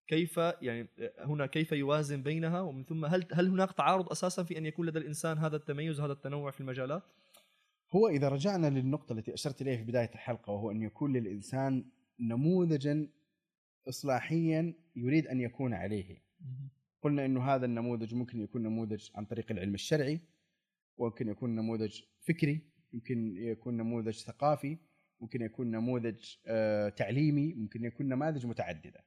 [0.08, 4.58] كيف يعني آه، هنا كيف يوازن بينها؟ ومن ثم هل هل هناك تعارض أساسا في
[4.58, 7.04] أن يكون لدى الإنسان هذا التميز وهذا التنوع في المجالات؟
[7.96, 11.86] هو إذا رجعنا للنقطة التي أشرت إليها في بداية الحلقة وهو أن يكون للإنسان
[12.20, 13.08] نموذجا
[13.90, 16.18] اصلاحيا يريد أن يكون عليه.
[17.02, 20.20] قلنا إنه هذا النموذج ممكن يكون نموذج عن طريق العلم الشرعي
[20.98, 22.62] وممكن يكون نموذج فكري
[22.94, 24.78] يمكن يكون نموذج ثقافي
[25.22, 29.04] ممكن يكون نموذج آه، تعليمي ممكن يكون نماذج متعددة.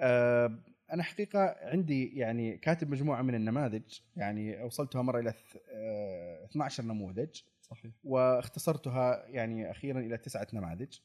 [0.00, 6.44] آه، أنا حقيقة عندي يعني كاتب مجموعة من النماذج يعني أوصلتها مرة إلى ث- آه،
[6.44, 7.40] 12 نموذج.
[7.60, 7.92] صحيح.
[8.04, 10.98] واختصرتها يعني أخيرا إلى تسعة نماذج.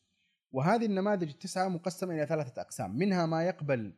[0.51, 2.97] وهذه النماذج التسعة مقسمة إلى ثلاثة أقسام.
[2.97, 3.93] منها ما يقبل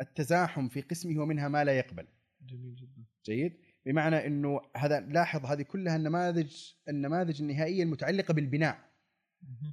[0.00, 2.06] التزاحم في قسمه ومنها ما لا يقبل.
[2.46, 3.04] جميل جدا.
[3.24, 8.90] جيد؟ بمعنى إنه هذا لاحظ هذه كلها النماذج النماذج النهائية المتعلقة بالبناء.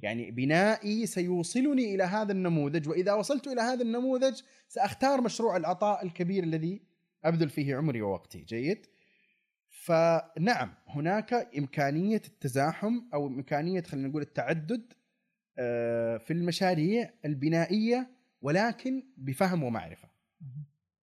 [0.02, 6.44] يعني بنائي سيوصلني إلى هذا النموذج وإذا وصلت إلى هذا النموذج سأختار مشروع العطاء الكبير
[6.44, 6.82] الذي
[7.24, 8.38] أبذل فيه عمري ووقتي.
[8.38, 8.86] جيد؟
[9.68, 14.92] فنعم هناك إمكانية التزاحم أو إمكانية خلينا نقول التعدد
[16.18, 18.10] في المشاريع البنائية
[18.42, 20.08] ولكن بفهم ومعرفة.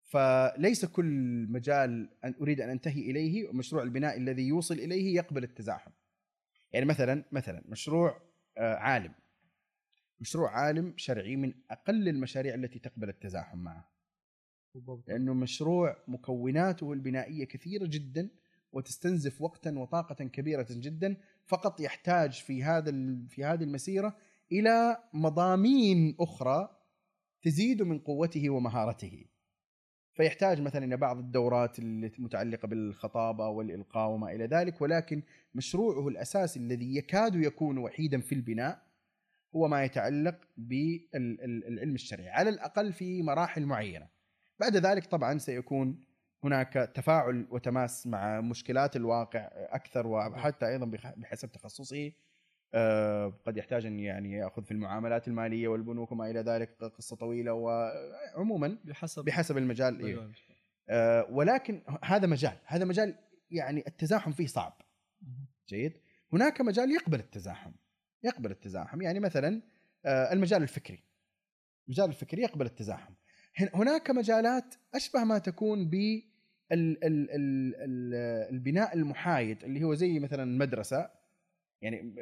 [0.03, 1.05] فليس كل
[1.49, 5.91] مجال أن أريد أن أنتهي إليه ومشروع البناء الذي يوصل إليه يقبل التزاحم.
[6.71, 8.21] يعني مثلا مثلا مشروع
[8.57, 9.13] آه، عالم.
[10.19, 13.91] مشروع عالم شرعي من أقل المشاريع التي تقبل التزاحم معه.
[14.75, 15.09] بالضبط.
[15.09, 18.29] لأنه مشروع مكوناته البنائية كثيرة جدا
[18.71, 22.91] وتستنزف وقتا وطاقة كبيرة جدا فقط يحتاج في هذا
[23.29, 24.17] في هذه المسيرة
[24.51, 26.77] إلى مضامين أخرى
[27.41, 29.25] تزيد من قوته ومهارته.
[30.13, 35.23] فيحتاج مثلا إلى بعض الدورات المتعلقه بالخطابة والإلقاء وما إلى ذلك ولكن
[35.55, 38.81] مشروعه الأساسي الذي يكاد يكون وحيدا في البناء
[39.55, 44.07] هو ما يتعلق بالعلم الشرعي على الأقل في مراحل معينة.
[44.59, 45.99] بعد ذلك طبعا سيكون
[46.43, 52.11] هناك تفاعل وتماس مع مشكلات الواقع أكثر وحتى أيضا بح- بحسب تخصصه.
[53.45, 58.77] قد يحتاج أن يعني يأخذ في المعاملات المالية والبنوك وما إلى ذلك قصة طويلة وعموما
[58.83, 60.31] بحسب بحسب المجال إيه.
[60.89, 63.15] آه، ولكن هذا مجال هذا مجال
[63.51, 64.81] يعني التزاحم فيه صعب.
[65.69, 65.93] جيد؟
[66.33, 67.71] هناك مجال يقبل التزاحم
[68.23, 69.01] يقبل التزاحم.
[69.01, 69.61] يعني مثلا
[70.05, 71.03] آه، المجال الفكري.
[71.87, 73.13] المجال الفكري يقبل التزاحم.
[73.55, 76.23] هن- هناك مجالات أشبه ما تكون ب ال-
[76.71, 81.20] ال- ال- ال- البناء المحايد اللي هو زي مثلا مدرسة.
[81.81, 82.13] يعني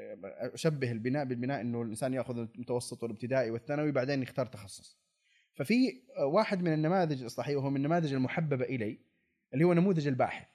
[0.53, 4.97] أشبه البناء بالبناء إنه الإنسان يأخذ المتوسط والابتدائي والثانوي بعدين يختار تخصص.
[5.53, 6.01] ففي
[6.32, 8.99] واحد من النماذج الاصلاحيه وهو من النماذج المحببة إلي
[9.53, 10.47] اللي هو نموذج الباحث.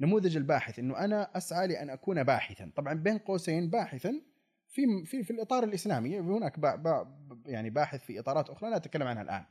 [0.00, 2.70] نموذج الباحث إنه أنا أسعى لأن أكون باحثا.
[2.76, 4.20] طبعا بين قوسين باحثا
[4.68, 6.18] في في في الإطار الإسلامي.
[6.18, 9.44] هناك با با يعني باحث في إطارات أخرى لا أتكلم عنها الآن.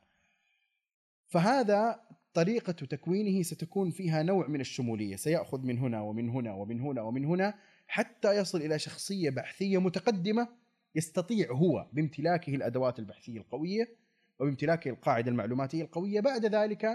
[1.28, 2.00] فهذا
[2.34, 5.16] طريقة تكوينه ستكون فيها نوع من الشمولية.
[5.16, 7.54] سيأخذ من هنا ومن هنا ومن هنا ومن هنا
[7.88, 10.48] حتى يصل إلى شخصية بحثية متقدمة
[10.96, 13.96] يستطيع هو بامتلاكه الأدوات البحثية القوية
[14.40, 16.86] وبامتلاكه القاعدة المعلوماتية القوية بعد ذلك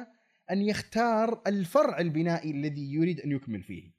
[0.50, 3.92] أن يختار الفرع البنائي الذي يريد أن يكمل فيه.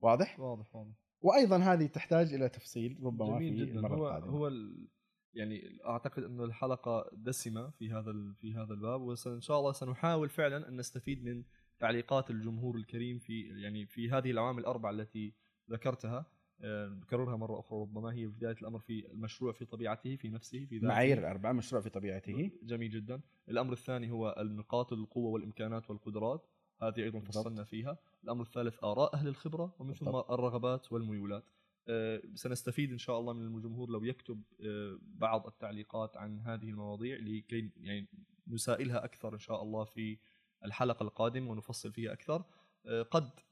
[0.00, 4.30] واضح؟ واضح واضح وأيضا هذه تحتاج إلى تفصيل ربما جميل في جدا المرة هو القادمة
[4.30, 4.88] هو ال...
[5.34, 10.28] يعني أعتقد انه الحلقة دسمة في هذا ال- في هذا الباب وان شاء الله سنحاول
[10.28, 11.44] فعلا أن نستفيد من
[11.78, 15.34] تعليقات الجمهور الكريم في يعني في هذه العوامل الأربعة التي
[15.70, 16.26] ذكرتها
[16.60, 20.76] آه، نكررها مرة أخرى ربما هي بداية الأمر في المشروع في طبيعته في نفسه في
[20.76, 20.88] ذاته.
[20.88, 22.50] معايير الأربعة مشروع في طبيعته.
[22.62, 23.20] جميل جدا.
[23.48, 26.46] الأمر الثاني هو النقاط القوة والإمكانات والقدرات.
[26.82, 27.20] هذه أيضا.
[27.20, 27.98] فصلنا فيها.
[28.24, 30.08] الأمر الثالث آراء أهل الخبرة ومن ثم.
[30.08, 31.44] الرغبات والميولات.
[31.88, 37.16] آه، سنستفيد إن شاء الله من الجمهور لو يكتب آه، بعض التعليقات عن هذه المواضيع
[37.16, 38.08] لكي يعني
[38.48, 40.18] نسائلها أكثر إن شاء الله في
[40.64, 42.44] الحلقة القادمة ونفصل فيها أكثر.
[42.86, 43.45] آه، قد آه،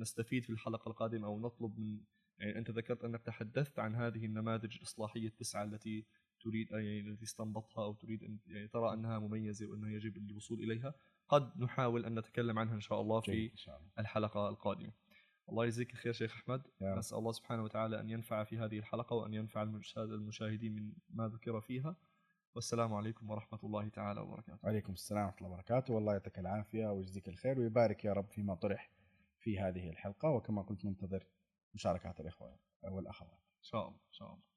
[0.00, 2.00] نستفيد في الحلقة القادمة أو نطلب من
[2.38, 6.06] يعني أنت ذكرت أنك تحدثت عن هذه النماذج الإصلاحية التسعة التي
[6.40, 10.94] تريد يعني التي استنبطها أو تريد ان يعني ترى أنها مميزة وانه يجب الوصول إليها.
[11.28, 13.90] قد نحاول أن نتكلم عنها إن شاء الله في شاء الله.
[13.98, 14.92] الحلقة القادمة.
[15.48, 16.62] الله يجزيك الخير شيخ أحمد.
[16.82, 21.28] نسأل الله سبحانه وتعالى أن ينفع في هذه الحلقة وأن ينفع المشاهد- المشاهدين من ما
[21.28, 21.96] ذكر فيها.
[22.54, 24.58] والسلام عليكم ورحمة الله تعالى وبركاته.
[24.62, 25.94] وعليكم السلام ورحمة الله وبركاته.
[25.94, 28.90] والله يعطيك العافية ويجزيك الخير ويبارك يا رب فيما طرح.
[29.44, 31.26] في هذه الحلقة وكما قلت ننتظر
[31.74, 33.40] مشاركات الإخوة والأخوات.
[33.58, 34.53] إن شاء الله إن شاء الله.